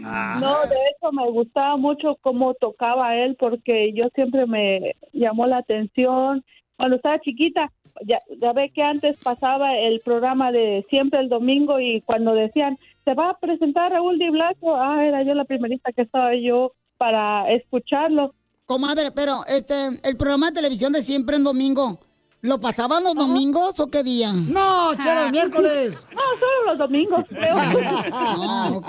[0.05, 0.39] Ah.
[0.41, 5.57] No, de hecho me gustaba mucho cómo tocaba él porque yo siempre me llamó la
[5.59, 6.45] atención.
[6.77, 7.73] Cuando estaba chiquita,
[8.05, 12.79] ya, ya ve que antes pasaba el programa de siempre el domingo y cuando decían,
[13.05, 16.73] se va a presentar Raúl Di Blasio, ah, era yo la primerita que estaba yo
[16.97, 18.35] para escucharlo.
[18.65, 22.01] Comadre, pero este, el programa de televisión de siempre en domingo,
[22.43, 24.31] ¿Lo pasaban los domingos o qué día?
[24.33, 26.07] No, chela, el miércoles.
[26.15, 27.57] No, solo los domingos, creo.
[28.13, 28.87] Ah, ok.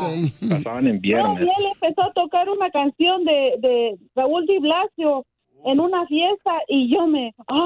[0.50, 1.40] Pasaban en No, viernes.
[1.48, 5.26] y él empezó a tocar una canción de, de Raúl Di Blasio
[5.66, 7.58] en una fiesta y yo me, ay,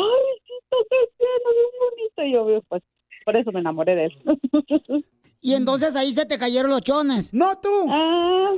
[0.71, 2.23] el piano bien bonito.
[2.23, 2.83] Y yo, pues,
[3.25, 5.03] por eso me enamoré de él.
[5.43, 7.33] Y entonces ahí se te cayeron los chones.
[7.33, 7.69] ¡No tú!
[7.89, 8.51] Ah,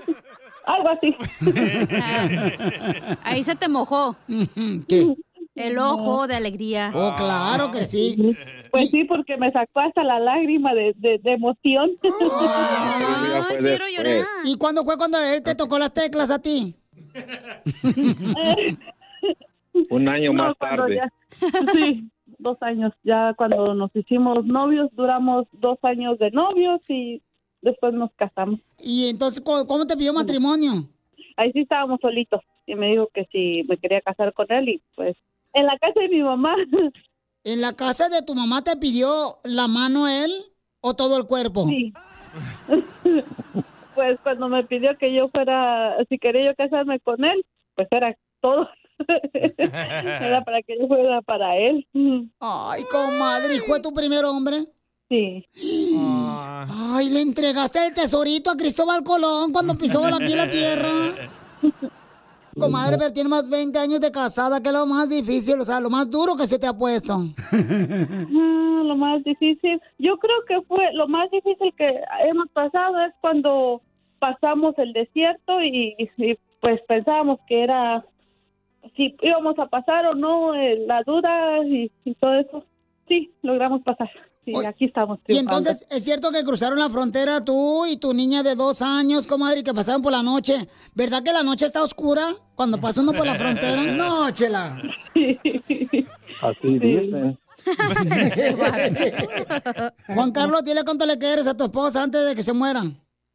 [0.65, 1.15] algo así.
[3.23, 4.15] Ahí se te mojó.
[4.87, 5.15] ¿Qué?
[5.55, 6.91] El ojo de alegría.
[6.95, 8.35] Oh, claro que sí.
[8.71, 11.91] Pues sí, porque me sacó hasta la lágrima de, de, de emoción.
[12.03, 14.25] Ay, quiero llorar.
[14.45, 16.75] ¿Y cuándo fue cuando él te tocó las teclas a ti?
[19.89, 20.95] Un año No, más tarde.
[20.95, 21.11] ya-
[21.73, 22.09] sí,
[22.39, 22.93] dos años.
[23.03, 27.21] Ya cuando nos hicimos novios, duramos dos años de novios y
[27.63, 28.59] después nos casamos.
[28.79, 30.87] ¿Y entonces cómo, cómo te pidió matrimonio?
[31.37, 34.81] Ahí sí estábamos solitos y me dijo que si me quería casar con él y
[34.95, 35.15] pues
[35.53, 36.55] en la casa de mi mamá.
[37.45, 40.31] ¿En la casa de tu mamá te pidió la mano él
[40.81, 41.65] o todo el cuerpo?
[41.67, 41.93] Sí.
[43.95, 47.45] Pues cuando me pidió que yo fuera, si quería yo casarme con él,
[47.75, 48.67] pues era todo.
[49.33, 51.87] era para que yo fuera para él.
[52.39, 54.65] Ay, comadre, ¿y fue tu primer hombre?
[55.13, 55.45] Sí.
[55.55, 60.89] Ay, le entregaste el tesorito a Cristóbal Colón cuando pisó aquí la tierra.
[62.59, 65.79] Comadre, pero tiene más 20 años de casada, que es lo más difícil, o sea,
[65.79, 67.15] lo más duro que se te ha puesto.
[68.75, 73.13] Ah, lo más difícil, yo creo que fue lo más difícil que hemos pasado es
[73.21, 73.81] cuando
[74.19, 78.03] pasamos el desierto y, y, pues pensábamos que era
[78.97, 82.65] si íbamos a pasar o no, eh, la duda y, y todo eso.
[83.07, 84.09] Sí, logramos pasar.
[84.45, 85.19] Sí, aquí estamos.
[85.27, 89.25] Y entonces, ¿es cierto que cruzaron la frontera tú y tu niña de dos años,
[89.25, 90.67] comadre, y que pasaron por la noche?
[90.93, 93.83] ¿Verdad que la noche está oscura cuando pasa uno por la frontera?
[93.93, 94.81] No, chela.
[96.41, 97.37] Así dicen.
[100.07, 102.83] Juan Carlos, dile cuánto le quieres a tu esposa antes de que se muera.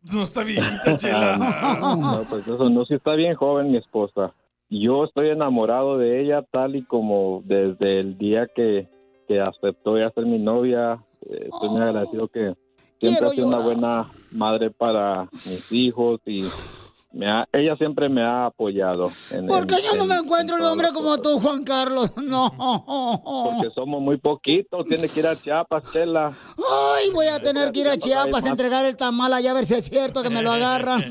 [0.02, 1.38] No está viejita, chela.
[1.80, 4.34] No, pues eso no, si está bien joven mi esposa.
[4.70, 8.86] Yo estoy enamorado de ella tal y como desde el día que,
[9.28, 10.98] que aceptó ya ser mi novia.
[11.30, 12.54] Eh, estoy muy agradecido que
[12.98, 16.44] siempre ha sido una buena madre para mis hijos y
[17.12, 19.06] me ha- ella siempre me ha apoyado.
[19.32, 22.10] En, ¿Por qué en- yo no me en- encuentro un hombre como tú, Juan Carlos?
[22.22, 22.52] No.
[23.54, 26.26] Porque somos muy poquitos, tiene que ir a Chiapas, Chela.
[26.26, 29.64] Ay, voy a tener que ir a Chiapas a entregar el tamal allá a ver
[29.64, 31.02] si es cierto que me lo agarran.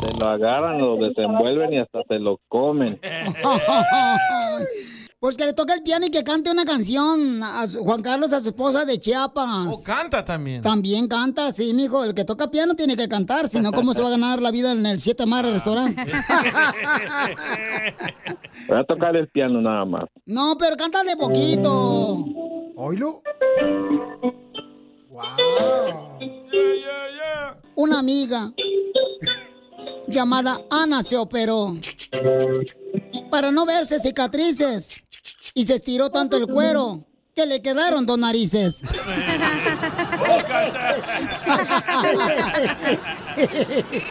[0.00, 3.00] Se lo agarran, lo desenvuelven y hasta se lo comen.
[5.20, 8.40] Pues que le toque el piano y que cante una canción a Juan Carlos a
[8.40, 9.66] su esposa de Chiapas.
[9.66, 10.60] O canta también.
[10.62, 12.04] También canta, sí, mijo.
[12.04, 14.52] El que toca piano tiene que cantar, si no, ¿cómo se va a ganar la
[14.52, 16.00] vida en el Siete Mar restaurante?
[18.68, 20.04] Voy a tocar el piano nada más.
[20.24, 22.24] No, pero cántale poquito.
[22.76, 23.20] ¿Oílo?
[27.74, 28.52] Una amiga
[30.06, 31.76] llamada Ana se operó
[33.32, 35.02] para no verse cicatrices
[35.54, 37.04] y se estiró tanto el cuero
[37.34, 38.80] que le quedaron dos narices.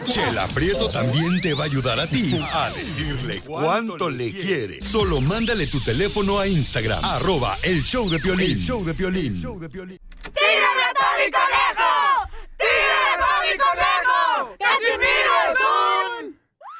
[0.08, 4.80] Chela Prieto también te va a ayudar a ti a decirle cuánto le quiere.
[4.82, 8.52] Solo mándale tu teléfono a Instagram, arroba el show de Piolín.
[8.52, 9.38] El show de Piolín.
[9.38, 11.90] ¡Tírame a Tony Conejo!
[12.56, 14.56] ¡Tírame a Tony Conejo!
[14.58, 15.47] ¡Casimiro.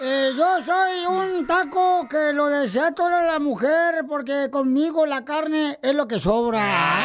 [0.01, 5.77] Eh, yo soy un taco que lo desea toda la mujer porque conmigo la carne
[5.83, 7.01] es lo que sobra.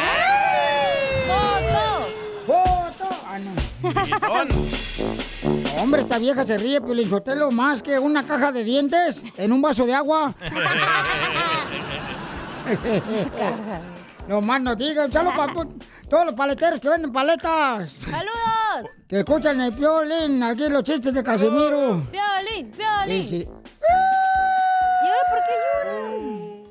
[1.26, 2.06] ¡Foto!
[2.46, 3.08] ¡Foto!
[3.26, 3.50] Ah, no.
[5.82, 9.86] Hombre, esta vieja se ríe, Piolinsotelo, más que una caja de dientes en un vaso
[9.86, 10.32] de agua.
[14.28, 15.52] No más no digan, saludos para
[16.08, 17.90] todos los paleteros que venden paletas.
[17.90, 18.90] ¡Saludos!
[19.06, 22.02] Que escuchan el piolín, aquí los chistes de Casimiro.
[22.10, 22.72] ¡Violín!
[22.76, 23.28] ¡Violín!
[23.28, 23.46] Sí.
[23.46, 25.54] ¿Y ahora por qué
[25.88, 26.64] lloran?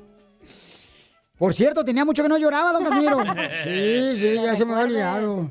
[1.38, 3.18] Por cierto, tenía mucho que no lloraba, don Casimiro.
[3.62, 5.50] Sí, sí, ya se me había olvidado.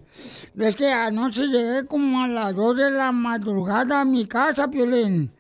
[0.58, 5.32] Es que anoche llegué como a las 2 de la madrugada a mi casa, Piolín.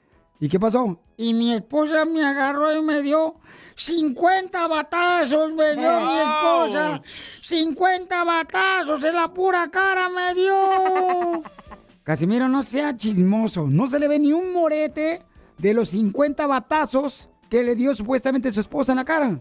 [0.43, 0.99] ¿Y qué pasó?
[1.15, 3.35] Y mi esposa me agarró y me dio
[3.75, 7.01] 50 batazos, me dio mi esposa.
[7.41, 11.43] 50 batazos en la pura cara me dio.
[12.03, 13.67] Casimiro, no sea chismoso.
[13.69, 15.23] No se le ve ni un morete
[15.57, 19.39] de los 50 batazos que le dio supuestamente su esposa en la cara.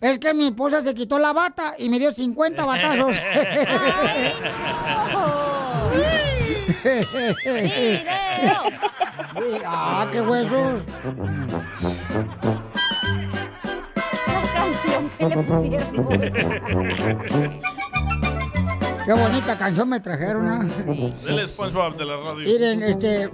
[0.00, 3.20] Es que mi esposa se quitó la bata y me dio 50 batazos.
[9.64, 10.80] ah, qué huesos.
[15.18, 15.90] le pusieron?
[19.04, 20.64] Qué bonita canción me trajeron, ¿ah?
[21.24, 22.44] Del SpongeBob de la radio.
[22.44, 23.30] Miren, este.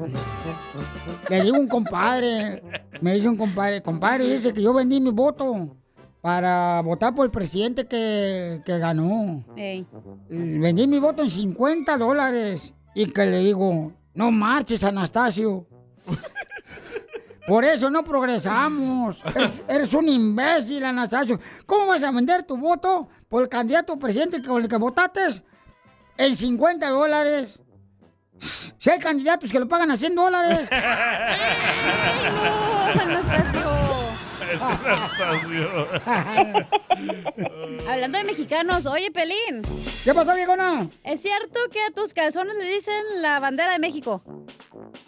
[1.30, 2.62] Le digo a un compadre,
[3.00, 5.74] me dice un compadre, compadre, dice que yo vendí mi voto
[6.20, 9.42] para votar por el presidente que, que ganó.
[9.56, 9.86] Ey.
[10.28, 12.74] Vendí mi voto en 50 dólares.
[12.94, 15.66] Y que le digo, no marches, Anastasio.
[17.46, 19.18] Por eso no progresamos.
[19.68, 21.40] Eres, un imbécil, Anastasio.
[21.66, 25.20] ¿Cómo vas a vender tu voto por el candidato presidente con el que votaste
[26.18, 27.58] en 50 dólares?
[28.38, 30.68] Si hay candidatos que lo pagan a 100 dólares.
[37.88, 39.62] Hablando de mexicanos, oye, Pelín.
[40.04, 40.88] ¿Qué pasó, viejona?
[41.04, 44.22] ¿Es cierto que a tus calzones le dicen la bandera de México?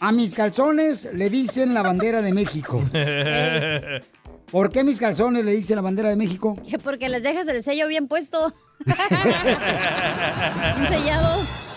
[0.01, 2.83] A mis calzones le dicen la bandera de México.
[4.51, 6.57] ¿Por qué mis calzones le dicen la bandera de México?
[6.69, 8.55] Que porque les dejas el sello bien puesto.
[8.85, 11.77] Bien sellados.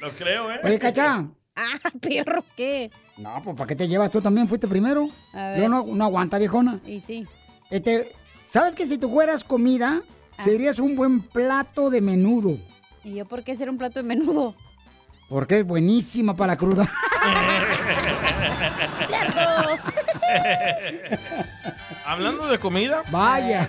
[0.00, 0.60] Lo creo, ¿eh?
[0.64, 1.28] Oye, Cacha.
[1.60, 2.90] Ah, perro, ¿qué?
[3.18, 4.10] No, pues ¿para qué te llevas?
[4.10, 5.08] Tú también fuiste primero.
[5.34, 5.60] A ver.
[5.60, 6.80] Yo no, no aguanta, viejona.
[6.86, 7.26] Y sí.
[7.70, 10.00] Este, ¿sabes que si tú fueras comida,
[10.32, 12.56] serías un buen plato de menudo?
[13.04, 14.54] ¿Y yo por qué ser un plato de menudo?
[15.28, 16.88] Porque es buenísima para la cruda.
[22.06, 23.02] Hablando de comida.
[23.10, 23.68] Vaya.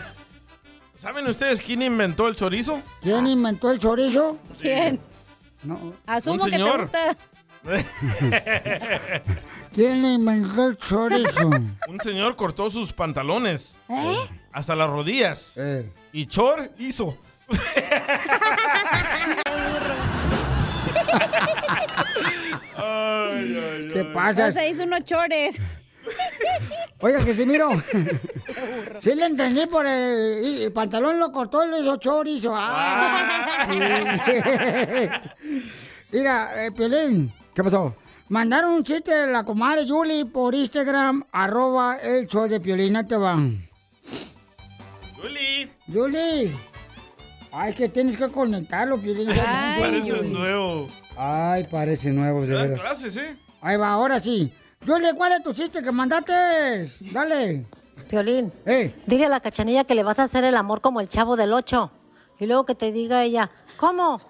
[1.00, 2.82] ¿Saben ustedes quién inventó el chorizo?
[3.02, 4.38] ¿Quién inventó el chorizo?
[4.60, 5.00] ¿Quién?
[5.64, 5.94] No.
[6.06, 6.82] Asumo Un que te señor.
[6.82, 7.18] gusta.
[9.76, 11.50] ¿Quién inventó el chorizo?
[11.88, 14.16] Un señor cortó sus pantalones ¿Eh?
[14.52, 15.56] hasta las rodillas.
[16.12, 17.18] Y Chor hizo.
[23.94, 24.48] ¿Qué pasa?
[24.48, 25.56] O sea, hizo unos chores.
[27.00, 27.70] Oiga, que si miro.
[29.00, 32.54] Sí le entendí por el, y- el pantalón lo cortó y lo hizo chorizo.
[32.56, 33.80] Ah, sí.
[36.12, 37.96] Mira, eh, Piolín, ¿qué pasó?
[38.30, 43.06] Mandaron un chiste de la comadre Julie por Instagram, arroba el show de Piolín, ahí
[43.06, 43.68] te van.
[45.22, 45.70] Juli.
[45.92, 46.52] Julie.
[47.52, 49.28] Ay, que tienes que conectarlo, Piolín.
[49.80, 50.88] Parece nuevo.
[51.18, 52.80] Ay, parece nuevo, de veras.
[52.82, 53.36] clases, ¿eh?
[53.62, 54.52] Ahí va, ahora sí.
[54.88, 56.34] Julie, ¿cuál es tu chiste que mandaste?
[57.12, 57.66] Dale.
[58.10, 58.96] Piolín, Eh.
[59.06, 61.54] dile a la cachanilla que le vas a hacer el amor como el chavo del
[61.54, 61.92] ocho.
[62.40, 64.22] Y luego que te diga ella, ¿cómo?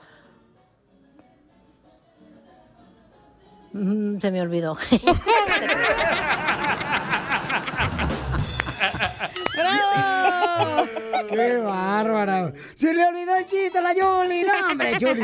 [3.73, 4.77] Mm, se me olvidó.
[9.55, 10.87] ¡Bravo!
[11.29, 12.53] ¡Qué bárbara!
[12.75, 14.43] Se le olvidó el chiste a la Yuli.
[14.43, 15.23] No, hombre, Yuli.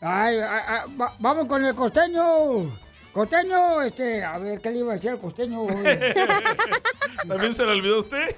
[0.00, 2.78] Ay, ay, ay, va- vamos con el costeño.
[3.12, 5.66] Costeño, este, a ver, ¿qué le iba a decir al costeño?
[7.26, 8.36] ¿También se le olvidó a usted?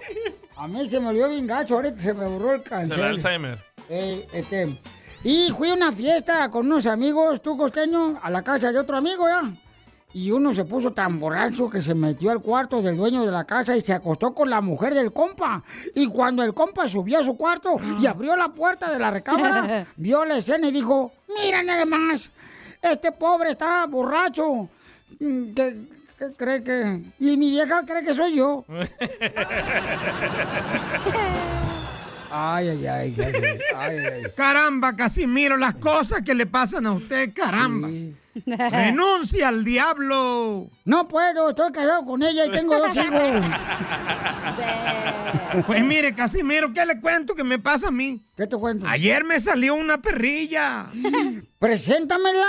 [0.57, 2.99] A mí se me olvidó bien gacho, ahorita se me borró el Se cancel.
[3.01, 3.59] le Alzheimer.
[3.91, 4.79] Eh, este,
[5.23, 8.97] y fui a una fiesta con unos amigos, tú costeño, a la casa de otro
[8.97, 9.43] amigo ya.
[10.13, 13.45] Y uno se puso tan borracho que se metió al cuarto del dueño de la
[13.45, 15.63] casa y se acostó con la mujer del compa.
[15.95, 19.87] Y cuando el compa subió a su cuarto y abrió la puerta de la recámara,
[19.97, 22.33] vio la escena y dijo, mira nada más,
[22.83, 24.69] este pobre está borracho.
[25.21, 25.81] Mm, ¿Qué,
[26.19, 27.05] qué cree que...?
[27.21, 28.65] Y mi vieja cree que soy yo.
[32.33, 34.23] Ay, ay, ay, ay, ay, ay.
[34.37, 37.89] Caramba, Casimiro, las cosas que le pasan a usted, caramba.
[38.47, 40.69] Renuncia al diablo.
[40.85, 43.21] No puedo, estoy casado con ella y tengo dos hijos.
[45.67, 48.21] Pues mire, Casimiro, ¿qué le cuento que me pasa a mí?
[48.37, 48.87] ¿Qué te cuento?
[48.89, 50.87] Ayer me salió una perrilla.
[51.59, 52.47] ¡Preséntamela!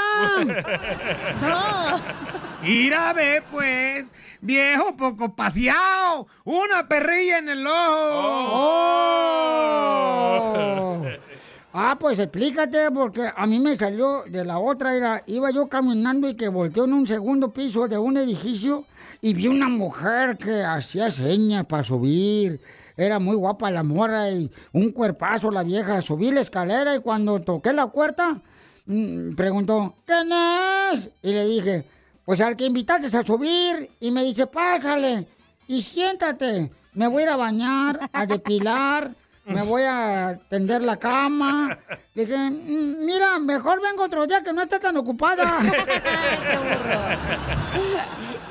[1.41, 2.50] no.
[2.61, 6.27] Mira, ve, pues, viejo poco paseado.
[6.43, 8.49] Una perrilla en el ojo.
[8.53, 9.81] ¡Oh!
[11.73, 16.27] Ah, pues explícate, porque a mí me salió de la otra, era, iba yo caminando
[16.27, 18.83] y que volteó en un segundo piso de un edificio
[19.21, 22.59] y vi una mujer que hacía señas para subir.
[22.97, 26.01] Era muy guapa la morra y un cuerpazo la vieja.
[26.01, 28.41] Subí la escalera y cuando toqué la puerta,
[28.85, 30.29] mm, preguntó, ¿quién
[30.91, 31.09] es?
[31.23, 31.85] Y le dije,
[32.25, 33.89] pues al que invitaste a subir.
[33.99, 35.27] Y me dice, pásale
[35.67, 36.71] y siéntate.
[36.93, 39.11] Me voy a ir a bañar, a depilar,
[39.45, 41.77] me voy a tender la cama.
[42.13, 45.57] Dije, "Mm, mira, mejor vengo otro día que no esté tan ocupada.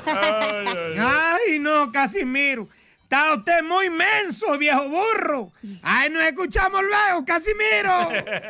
[0.05, 2.67] Ay, no, Casimiro.
[3.03, 5.51] Está usted muy menso, viejo burro.
[5.83, 8.09] Ay, nos escuchamos luego, Casimiro.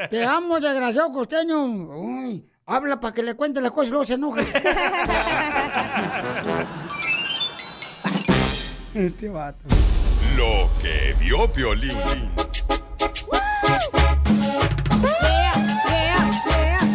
[0.09, 1.65] Te amo, desgraciado costeño.
[1.65, 4.41] Uy, habla para que le cuente las cosas y luego se enoja.
[8.93, 9.67] Este vato.
[10.35, 11.97] Lo que vio Piolín.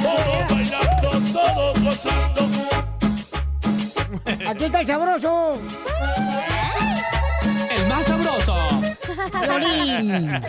[0.02, 2.42] Todos bailando, todos gozando.
[4.46, 5.58] Aquí está el sabroso.
[7.70, 8.06] El más
[9.32, 10.10] Violín.
[10.10, 10.40] El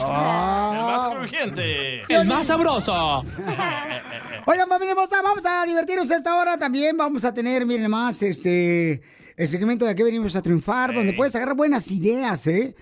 [0.00, 2.02] más crujiente.
[2.08, 3.24] El más sabroso.
[4.46, 6.96] Oigan, familia hermosa, vamos a divertirnos esta hora también.
[6.96, 9.02] Vamos a tener, miren más, este,
[9.36, 12.74] el segmento de aquí venimos a triunfar, donde puedes agarrar buenas ideas, ¿eh?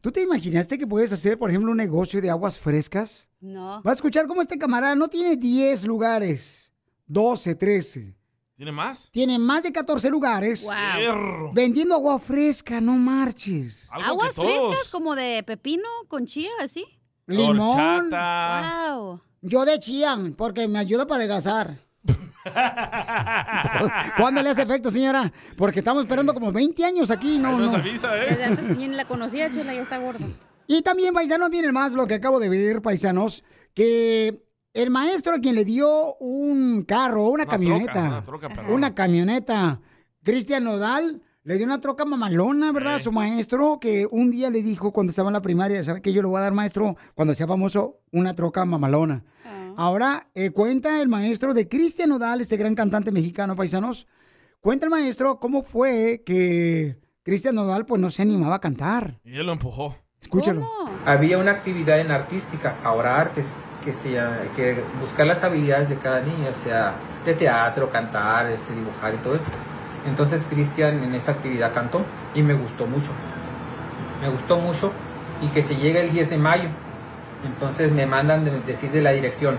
[0.00, 3.30] ¿Tú te imaginaste que puedes hacer, por ejemplo, un negocio de aguas frescas?
[3.40, 3.82] No.
[3.82, 6.72] Va a escuchar cómo este camarada no tiene 10 lugares,
[7.06, 8.17] 12, 13.
[8.58, 9.08] ¿Tiene más?
[9.12, 11.52] Tiene más de 14 lugares Fierro.
[11.52, 13.88] vendiendo agua fresca, no marches.
[13.92, 16.84] Aguas frescas como de pepino con chía, así.
[17.28, 18.10] Limón.
[18.10, 19.20] Wow.
[19.42, 21.72] Yo de chía, porque me ayuda para adelgazar.
[24.16, 25.32] ¿Cuándo le hace efecto, señora?
[25.56, 27.78] Porque estamos esperando como 20 años aquí, no, no.
[27.78, 30.26] Desde antes ni la conocía, Chela, ya está gorda.
[30.66, 35.38] Y también, paisanos, miren más lo que acabo de ver, paisanos, que el maestro a
[35.38, 38.72] quien le dio un carro, una, camioneta, troca, una troca, perdón.
[38.72, 39.80] una camioneta,
[40.22, 42.96] Cristian Nodal, le dio una troca mamalona, ¿verdad?
[42.96, 46.12] A su maestro, que un día le dijo cuando estaba en la primaria, ¿sabe que
[46.12, 49.24] yo le voy a dar, maestro, cuando sea famoso, una troca mamalona?
[49.76, 54.06] Ahora, eh, cuenta el maestro de Cristian Nodal, este gran cantante mexicano, paisanos,
[54.60, 59.20] cuenta el maestro cómo fue que Cristian Nodal, pues, no se animaba a cantar.
[59.24, 59.96] Y él lo empujó.
[60.20, 60.68] Escúchalo.
[61.06, 63.46] Había una actividad en artística, ahora artes,
[63.84, 68.46] que se llama- que buscar las habilidades de cada niño, o sea, de teatro, cantar,
[68.46, 69.44] este, dibujar y todo eso.
[70.06, 72.02] Entonces Cristian en esa actividad cantó
[72.34, 73.10] y me gustó mucho.
[74.22, 74.92] Me gustó mucho
[75.42, 76.68] y que se llega el 10 de mayo.
[77.44, 79.56] Entonces me mandan de decir de la dirección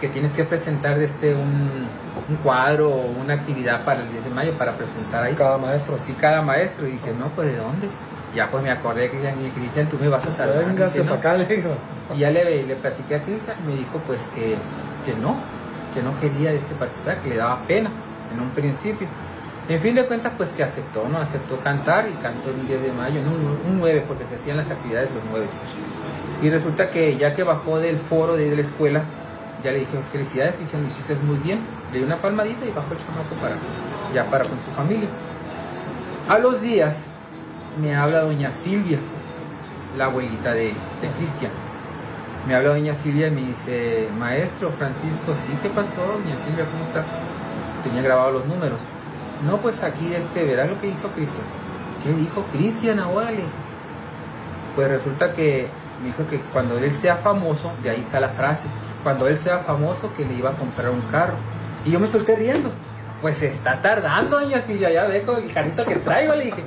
[0.00, 1.86] que tienes que presentar este un,
[2.28, 5.34] un cuadro o una actividad para el 10 de mayo para presentar ahí.
[5.34, 5.98] Cada maestro.
[5.98, 6.86] Sí, cada maestro.
[6.88, 7.88] Y dije, no, pues ¿de dónde?
[8.34, 10.64] Ya pues me acordé que y Cristian, tú me vas a salvar.
[10.66, 11.20] Véngase Dice, pa' "No".
[11.20, 11.68] acá, le dijo.
[12.14, 14.56] Y ya le, le platiqué a Cristian y me dijo pues que,
[15.06, 15.36] que no,
[15.94, 17.90] que no quería este participar, que le daba pena
[18.34, 19.06] en un principio.
[19.68, 21.18] En fin de cuentas pues que aceptó, ¿no?
[21.18, 24.70] Aceptó cantar y cantó el 10 de mayo, un, un 9 porque se hacían las
[24.70, 25.46] actividades los 9.
[26.42, 29.02] Y resulta que ya que bajó del foro de, de la escuela,
[29.62, 31.60] ya le dije, felicidades Cristian, lo hiciste muy bien.
[31.92, 33.54] Le di una palmadita y bajó el chamaco para,
[34.12, 35.08] ya para con su familia.
[36.28, 36.96] A los días
[37.80, 38.98] me habla doña Silvia,
[39.96, 40.72] la abuelita de,
[41.18, 41.50] Cristian.
[42.46, 46.00] Me habla doña Silvia y me dice, maestro Francisco, ¿sí qué pasó?
[46.00, 47.04] Doña Silvia, ¿cómo está?
[47.82, 48.80] Tenía grabado los números.
[49.46, 51.44] No, pues aquí, este, verás lo que hizo Cristian.
[52.02, 53.30] ¿Qué dijo Cristian ahora?
[53.30, 53.48] le dije.
[54.76, 55.68] Pues resulta que
[56.00, 58.64] me dijo que cuando él sea famoso, de ahí está la frase,
[59.02, 61.34] cuando él sea famoso que le iba a comprar un carro.
[61.84, 62.70] Y yo me solté riendo.
[63.20, 66.62] Pues está tardando, doña Silvia, ya dejo el carrito que traigo, le dije.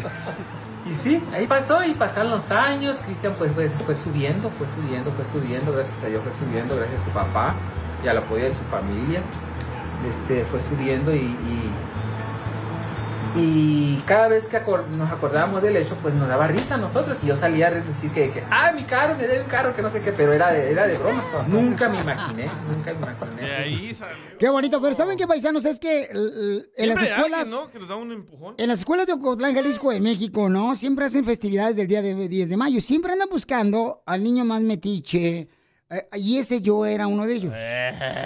[0.90, 2.98] Y sí, ahí pasó y pasaron los años.
[3.04, 5.74] Cristian pues, pues, fue subiendo, fue subiendo, fue subiendo.
[5.74, 7.56] Gracias a Dios fue subiendo, gracias a su papá
[8.04, 9.22] y al apoyo de su familia.
[10.08, 11.72] Este, fue subiendo y, y,
[13.36, 17.18] y cada vez que acor- nos acordábamos del hecho, pues nos daba risa a nosotros.
[17.24, 19.82] Y yo salía a decir que, que, ah, mi carro, me debe un carro, que
[19.82, 21.24] no sé qué, pero era de, era de broma.
[21.48, 23.42] Nunca me imaginé, nunca me imaginé.
[23.42, 24.16] De ahí salió.
[24.40, 25.66] Qué bonito, pero ¿saben qué, paisanos?
[25.66, 26.10] Es que
[26.78, 27.54] en las escuelas...
[27.54, 27.72] alguien, ¿no?
[27.72, 28.56] Que les da un empujón.
[28.58, 30.76] En las escuelas de Ocotlán, Jalisco, en México, ¿no?
[30.76, 32.82] Siempre hacen festividades del día de 10 de mayo.
[32.82, 35.48] Siempre andan buscando al niño más metiche.
[35.90, 37.54] eh, y ese yo era uno de ellos.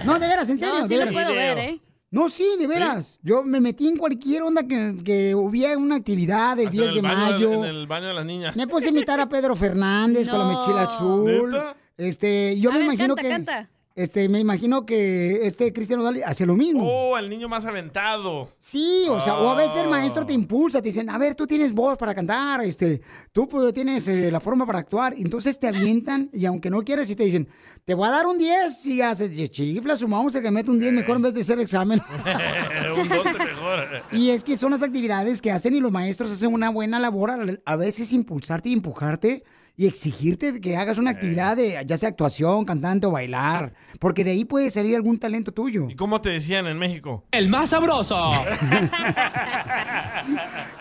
[0.05, 1.13] No, de veras, en serio, No, sí de lo veras.
[1.13, 1.79] puedo ver, ¿eh?
[2.11, 3.19] No, sí, de veras.
[3.23, 6.93] Yo me metí en cualquier onda que, que hubiera una actividad del Hasta 10 en
[6.93, 7.53] de el baño mayo.
[7.53, 8.55] En el baño de las niñas.
[8.57, 10.51] Me puse a imitar a Pedro Fernández con la No.
[10.53, 11.51] mochila azul.
[11.51, 11.75] ¿Neta?
[11.97, 13.29] Este, yo A me ver, imagino canta, que.
[13.29, 13.69] canta.
[13.93, 16.87] Este, me imagino que este Cristiano Dali hace lo mismo.
[16.87, 18.49] Oh, el niño más aventado.
[18.57, 21.45] Sí, o sea, o a veces el maestro te impulsa, te dicen, a ver, tú
[21.45, 23.01] tienes voz para cantar, este,
[23.33, 27.09] tú pues, tienes eh, la forma para actuar, entonces te avientan y aunque no quieras
[27.09, 27.49] y te dicen,
[27.83, 30.79] te voy a dar un 10 si haces, y chifla, sumamos el que mete un
[30.79, 31.99] 10 mejor en vez de hacer examen.
[32.97, 33.87] un 12 mejor.
[34.13, 37.31] Y es que son las actividades que hacen y los maestros hacen una buena labor
[37.31, 39.43] al- a veces impulsarte y empujarte
[39.81, 44.29] y exigirte que hagas una actividad de ya sea actuación, cantante o bailar, porque de
[44.29, 45.89] ahí puede salir algún talento tuyo.
[45.89, 47.25] ¿Y cómo te decían en México?
[47.31, 48.29] El más sabroso.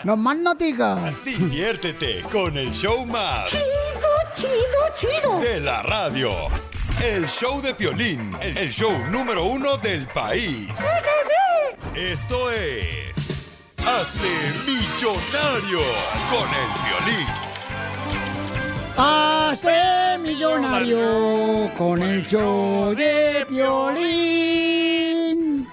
[0.03, 1.23] No más no digas.
[1.23, 3.51] Diviértete con el show más.
[4.35, 4.51] Chido,
[4.95, 6.31] chido, De la radio.
[7.03, 8.31] El show de Piolín.
[8.41, 10.69] El show número uno del país.
[11.95, 13.47] Esto es...
[13.77, 14.29] Hazte
[14.65, 15.79] millonario
[16.29, 17.50] con el violín.
[18.97, 25.65] Hazte millonario con el show de Piolín.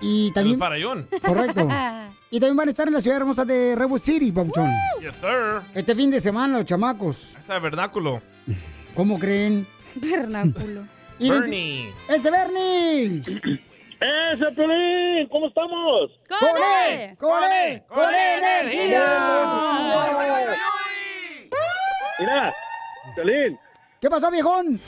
[0.00, 0.58] Y también...
[0.62, 1.20] El.
[1.20, 1.68] Correcto.
[2.34, 4.68] Y también van a estar en la ciudad hermosa de Redwood City, Pabuchón.
[5.00, 5.62] Yes, sir.
[5.72, 7.36] Este fin de semana, los chamacos.
[7.36, 8.22] Está el vernáculo.
[8.96, 9.64] ¿Cómo creen?
[9.94, 10.82] Vernáculo.
[11.20, 11.94] Bernie.
[12.08, 13.20] ¡Ese Bernie!
[14.32, 15.28] ¡Ese Pelín!
[15.30, 16.10] ¿Cómo estamos?
[16.28, 16.48] ¡Con
[16.90, 17.16] él!
[17.16, 19.04] ¡Con energía!
[22.18, 22.54] Mira,
[23.14, 23.56] Pelín.
[24.00, 24.80] ¿Qué pasó, viejón?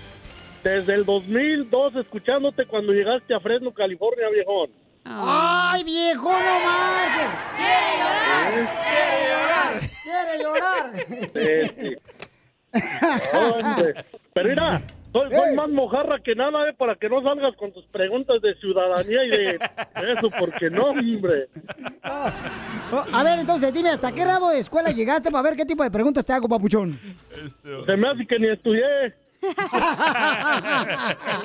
[0.65, 4.86] Desde el 2002 escuchándote cuando llegaste a Fresno, California, viejón.
[5.09, 7.31] ¡Ay, viejo, no marches!
[7.57, 9.81] ¡Quiere llorar!
[10.03, 10.93] ¡Quiere llorar!
[11.33, 11.51] Sí,
[11.81, 11.97] sí.
[13.33, 14.05] Hombre.
[14.35, 17.87] Pero mira, soy, soy más mojarra que nada, eh, para que no salgas con tus
[17.87, 19.59] preguntas de ciudadanía y de
[20.13, 21.49] eso, porque no, hombre.
[22.05, 25.85] Oh, A ver, entonces, dime, ¿hasta qué grado de escuela llegaste para ver qué tipo
[25.85, 26.99] de preguntas te hago, papuchón?
[27.87, 29.15] Se me hace que ni estudié.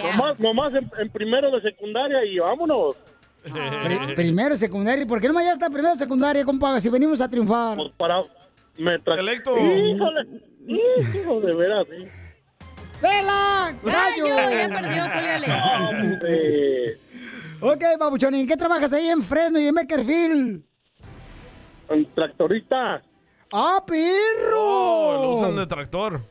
[0.04, 2.96] nomás nomás en, en primero de secundaria y vámonos.
[3.44, 5.06] Pri- primero, secundaria.
[5.06, 6.80] ¿Por qué no me hasta primero, secundaria, compa?
[6.80, 7.76] Si venimos a triunfar.
[7.78, 8.24] Pues para...
[8.78, 9.58] Me Selecto.
[9.58, 10.28] Híjole,
[10.68, 12.08] hijo de veras, sí.
[13.02, 13.76] ¡Vela!
[13.84, 14.26] ¡Gallo!
[14.28, 15.48] ya perdió, cólgale.
[16.02, 16.98] Hombre.
[17.60, 20.64] Ok, papuchón, ¿y en qué trabajas ahí en Fresno y en Beckerfield?
[21.90, 23.04] Un tractorista.
[23.54, 24.56] ¡Ah, perro!
[24.56, 26.22] Oh, lo usan de tractor.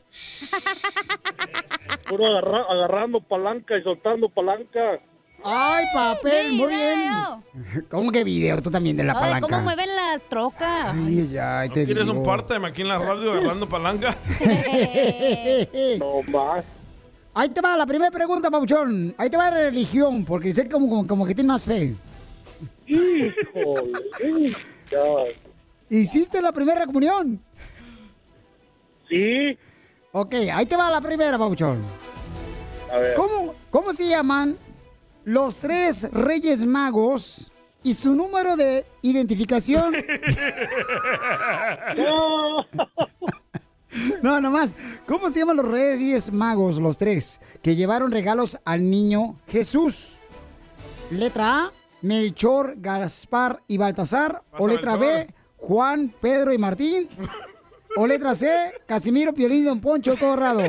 [2.09, 4.99] Puro agarra- agarrando palanca y soltando palanca.
[5.43, 6.53] ¡Ay, papel!
[6.53, 7.11] Muy bien.
[7.89, 8.61] ¿Cómo que video?
[8.61, 9.47] Tú también de la Ay, palanca.
[9.47, 10.91] ¿cómo mueven la troca?
[10.91, 12.19] Ay, ya, te ¿Quieres digo.
[12.19, 14.15] un part-time aquí en la radio agarrando palanca?
[15.99, 16.63] No más.
[17.33, 19.15] Ahí te va la primera pregunta, Pabuchón.
[19.17, 21.95] Ahí te va la religión, porque sé como, como, como que tienes más fe.
[22.85, 24.51] Híjole.
[25.89, 27.41] ¿Hiciste la primera comunión?
[29.09, 29.57] Sí.
[30.11, 31.81] Ok, ahí te va la primera, Pabuchón.
[32.91, 33.15] A ver.
[33.15, 34.57] ¿Cómo, ¿Cómo se llaman
[35.23, 37.51] los tres reyes magos
[37.83, 39.95] y su número de identificación?
[44.21, 44.75] No, nomás.
[45.05, 50.19] ¿Cómo se llaman los reyes magos, los tres, que llevaron regalos al niño Jesús?
[51.09, 51.71] Letra A,
[52.01, 54.43] Melchor, Gaspar y Baltasar.
[54.57, 55.27] O letra B.
[55.57, 57.07] Juan, Pedro y Martín.
[57.97, 58.49] O letra C,
[58.85, 60.61] Casimiro, Piolín y Don Poncho Corrado.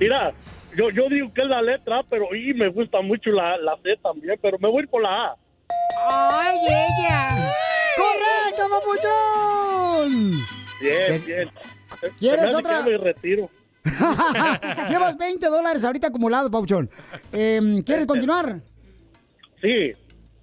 [0.00, 0.34] Mira,
[0.76, 3.76] yo, yo digo que es la letra A, pero y me gusta mucho la, la
[3.82, 5.36] C también, pero me voy por la A.
[6.08, 7.52] ¡Ay, ella!
[7.96, 10.46] ¡Correcto, papuchón!
[10.80, 11.50] Bien, bien.
[12.18, 12.82] ¿Quieres otra?
[12.82, 13.50] me retiro.
[14.88, 16.90] Llevas 20 dólares ahorita acumulados, Pauchón.
[17.32, 18.60] Eh, ¿Quieres continuar?
[19.60, 19.92] Sí.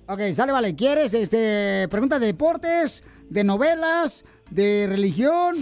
[0.07, 0.75] Ok, sale, vale.
[0.75, 5.57] ¿Quieres este, preguntas de deportes, de novelas, de religión?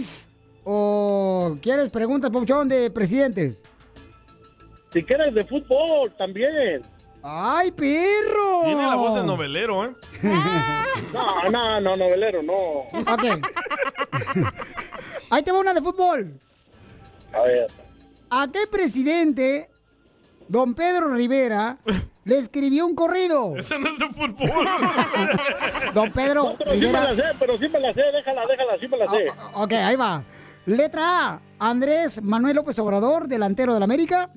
[0.64, 3.62] ¿O quieres preguntas, Pauchón, de presidentes?
[4.92, 6.82] Si quieres de fútbol, también.
[7.22, 8.62] ¡Ay, perro!
[8.64, 9.94] Tiene la voz de novelero, ¿eh?
[11.12, 12.54] No, no, no, novelero, no.
[12.54, 13.24] Ok.
[15.30, 16.38] Ahí te va una de fútbol.
[17.32, 17.66] A ver.
[18.30, 19.70] ¿A qué presidente
[20.48, 21.78] don Pedro Rivera
[22.24, 23.54] le escribió un corrido?
[23.56, 24.48] Ese no es de fútbol.
[25.94, 27.04] Don Pedro Pero sí me Rivera.
[27.12, 29.26] la sé, pero sí me la sé, déjala, déjala, sí me la sé.
[29.54, 30.22] Ok, ahí va.
[30.64, 34.30] Letra A, Andrés Manuel López Obrador, delantero del América.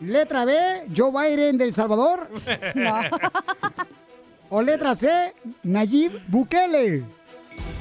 [0.00, 0.54] Letra B,
[0.94, 2.28] Joe Biden del Salvador.
[4.50, 7.04] O letra C, Nayib Bukele.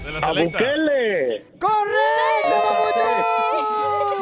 [0.06, 0.32] De la ¡A.
[0.32, 1.46] Bukele!
[1.60, 2.56] ¡Correcto,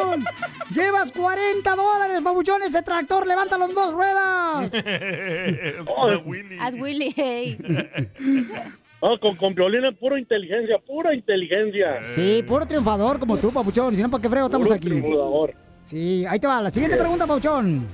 [0.01, 0.25] babuchón!
[0.73, 2.61] Llevas 40 dólares, babuchón.
[2.61, 4.73] Ese tractor, levántalo en dos ruedas.
[6.59, 7.57] Haz Willy, hey.
[9.01, 12.03] No, con, con violín es pura inteligencia, pura inteligencia.
[12.03, 13.95] Sí, puro triunfador como tú, papuchón.
[13.95, 14.89] Si no, ¿para qué frego estamos Puro aquí?
[14.89, 15.53] triunfador.
[15.83, 16.61] Sí, ahí te va.
[16.61, 17.87] La siguiente pregunta, papuchón.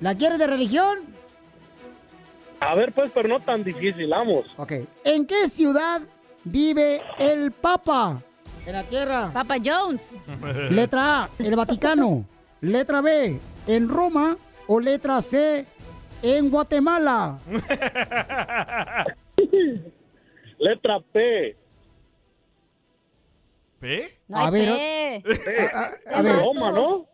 [0.00, 0.98] ¿La quieres de religión?
[2.60, 4.46] A ver, pues, pero no tan difícil, vamos.
[4.56, 4.72] Ok.
[5.04, 6.00] ¿En qué ciudad
[6.44, 8.22] vive el Papa?
[8.66, 9.30] En la tierra.
[9.32, 10.08] Papa Jones.
[10.70, 12.24] Letra A, el Vaticano.
[12.62, 14.36] Letra B, en Roma.
[14.66, 15.64] o letra C,
[16.22, 17.38] en Guatemala?
[20.58, 21.56] Letra P.
[23.80, 24.18] ¿P?
[24.28, 25.68] No hay A ver, P.
[25.72, 25.80] A,
[26.14, 27.06] a- a ver, Roma, ¿no?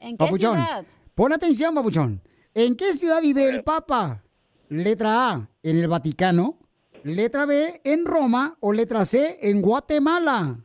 [0.00, 0.84] ¿En qué Papuchón, ciudad?
[1.14, 2.22] pon atención, Papuchón.
[2.54, 4.22] ¿En qué ciudad vive el Papa?
[4.68, 6.58] Letra A, en el Vaticano.
[7.04, 8.56] Letra B, en Roma.
[8.60, 10.58] O letra C, en Guatemala.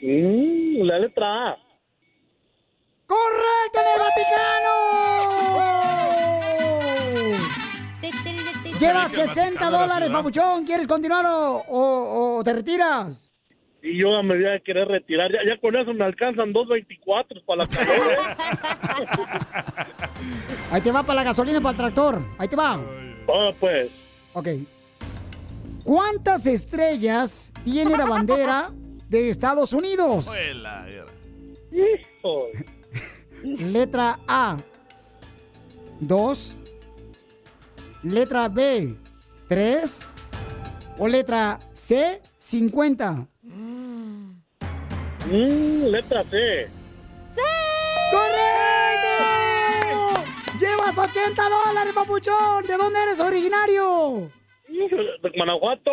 [0.00, 1.56] Mm, la letra A.
[3.06, 3.98] ¡Correcto, en el
[8.86, 10.64] Llevas 60 dólares, Papuchón.
[10.64, 13.30] ¿Quieres continuar o, o- o te retiras?
[13.82, 15.30] Y yo me voy a querer retirar.
[15.32, 18.36] Ya, ya con eso me alcanzan 2.24 para la carrera.
[20.70, 22.22] Ahí te va para la gasolina para el tractor.
[22.38, 22.80] Ahí te va.
[23.28, 23.90] Ah, pues.
[24.34, 24.48] Ok.
[25.84, 28.70] ¿Cuántas estrellas tiene la bandera
[29.08, 30.30] de Estados Unidos?
[31.72, 32.46] Hijo.
[33.42, 34.56] Letra A,
[36.00, 36.56] 2.
[38.02, 38.96] Letra B,
[39.48, 40.14] 3.
[40.98, 43.26] O letra C, 50.
[43.44, 44.32] Mm,
[45.86, 46.68] letra C.
[48.10, 49.14] ¡Correcto!
[50.58, 52.66] ¡Llevas 80 dólares, papuchón!
[52.66, 54.28] ¿De dónde eres originario?
[54.68, 55.90] De Guanajuato.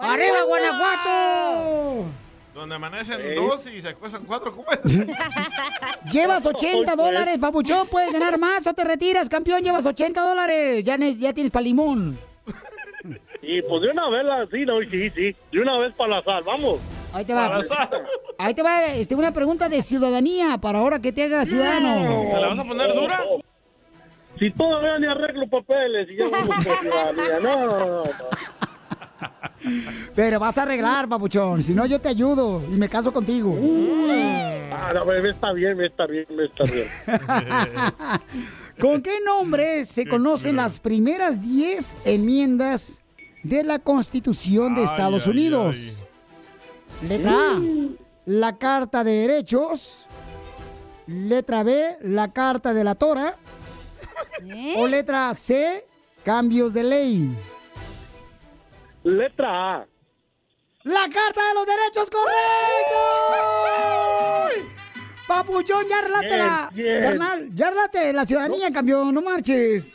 [0.00, 2.06] ¡Arriba, Guanajuato!
[2.54, 3.34] Donde amanecen Eh.
[3.36, 4.80] dos y se acuestan cuatro, ¿cómo es?
[6.12, 6.96] Llevas 80 Pues.
[6.96, 7.86] dólares, papuchón.
[7.88, 9.62] Puedes ganar más o te retiras, campeón.
[9.62, 10.82] Llevas 80 dólares.
[10.84, 12.18] Ya, ne- ya tienes para limón.
[13.42, 15.34] Y pues de una vez la sí, no, sí, sí.
[15.50, 16.78] De una vez para la sal, vamos.
[17.14, 17.58] Ahí te va.
[18.38, 22.26] Ahí te va este, una pregunta de ciudadanía para ahora que te hagas ciudadano.
[22.30, 23.18] ¿Se la vas a poner dura?
[24.38, 27.40] Si todavía ni arreglo papeles y ya vamos por ciudadanía.
[27.40, 28.02] No, no, no.
[30.14, 31.62] Pero vas a arreglar, papuchón.
[31.62, 33.56] Si no, yo te ayudo y me caso contigo.
[34.72, 36.86] Ah, no, me, me está bien, me está bien, me está bien.
[38.80, 43.02] ¿Con qué nombre se conocen las primeras 10 enmiendas
[43.42, 46.04] de la Constitución de Ay, Estados ay, Unidos?
[47.06, 47.60] Letra A,
[48.26, 50.06] la Carta de Derechos.
[51.06, 53.36] Letra B, la Carta de la Tora.
[54.76, 55.86] O letra C,
[56.24, 57.36] cambios de ley.
[59.04, 59.86] Letra A.
[60.84, 62.96] ¡La Carta de los Derechos, correcto!
[65.28, 66.70] Papuchón, ya arreglaste la...
[67.02, 69.92] Carnal, ya arreglaste la ciudadanía, campeón, no marches.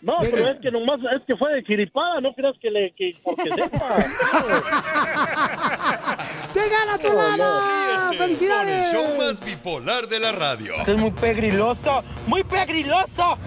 [0.00, 3.16] No, pero es que nomás, es que fue de chiripada, no creas que le, que
[3.22, 3.96] porque sepa.
[6.52, 8.04] ¡Te ganas tu lana!
[8.08, 8.92] Con el ¡Felicidades!
[8.92, 10.74] show más bipolar de la radio.
[10.74, 13.38] Esto es muy pegriloso, muy pegriloso.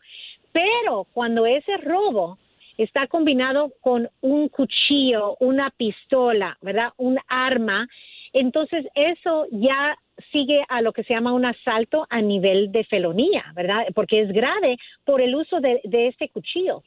[0.52, 2.38] pero cuando ese robo
[2.76, 6.92] está combinado con un cuchillo, una pistola, ¿verdad?
[6.96, 7.88] Un arma,
[8.32, 9.96] entonces eso ya
[10.32, 13.86] sigue a lo que se llama un asalto a nivel de felonía, ¿verdad?
[13.94, 16.82] Porque es grave por el uso de, este cuchillo.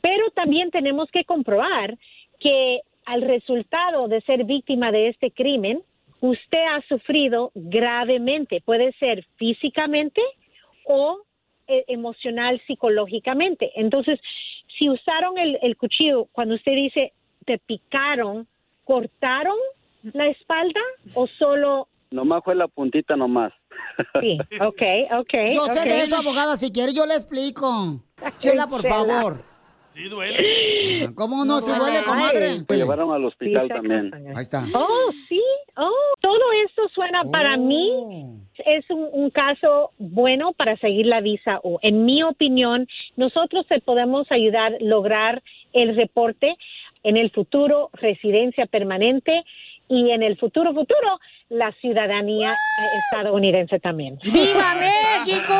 [0.00, 1.96] Pero también tenemos que comprobar
[2.40, 5.82] que al resultado de ser víctima de este crimen,
[6.20, 10.20] usted ha sufrido gravemente, puede ser físicamente
[10.84, 11.20] o
[11.66, 13.72] eh, emocional, psicológicamente.
[13.76, 14.20] Entonces,
[14.78, 17.12] si usaron el, el cuchillo, cuando usted dice
[17.44, 18.46] te picaron,
[18.84, 19.56] ¿cortaron
[20.12, 20.80] la espalda
[21.14, 23.52] o solo Nomás fue la puntita nomás.
[24.20, 24.82] Sí, ok,
[25.18, 25.34] ok.
[25.52, 25.86] Yo sé ok.
[25.86, 26.56] de eso, abogada.
[26.56, 28.00] Si quiere, yo le explico.
[28.38, 29.42] Chela, por favor.
[29.92, 31.14] Sí, duele.
[31.14, 31.60] ¿Cómo no?
[31.60, 32.04] se duele, Ay.
[32.04, 32.48] comadre?
[32.68, 34.12] Me llevaron al hospital también.
[34.34, 34.64] Ahí está.
[34.74, 35.40] Oh, sí.
[35.76, 41.60] Oh, todo esto suena para mí es un, un caso bueno para seguir la visa
[41.62, 41.78] O.
[41.82, 45.42] En mi opinión, nosotros te podemos ayudar a lograr
[45.72, 46.56] el reporte
[47.04, 49.44] en el futuro residencia permanente
[49.88, 52.54] y en el futuro futuro la ciudadanía
[53.04, 54.18] estadounidense también.
[54.24, 55.54] ¡Viva México!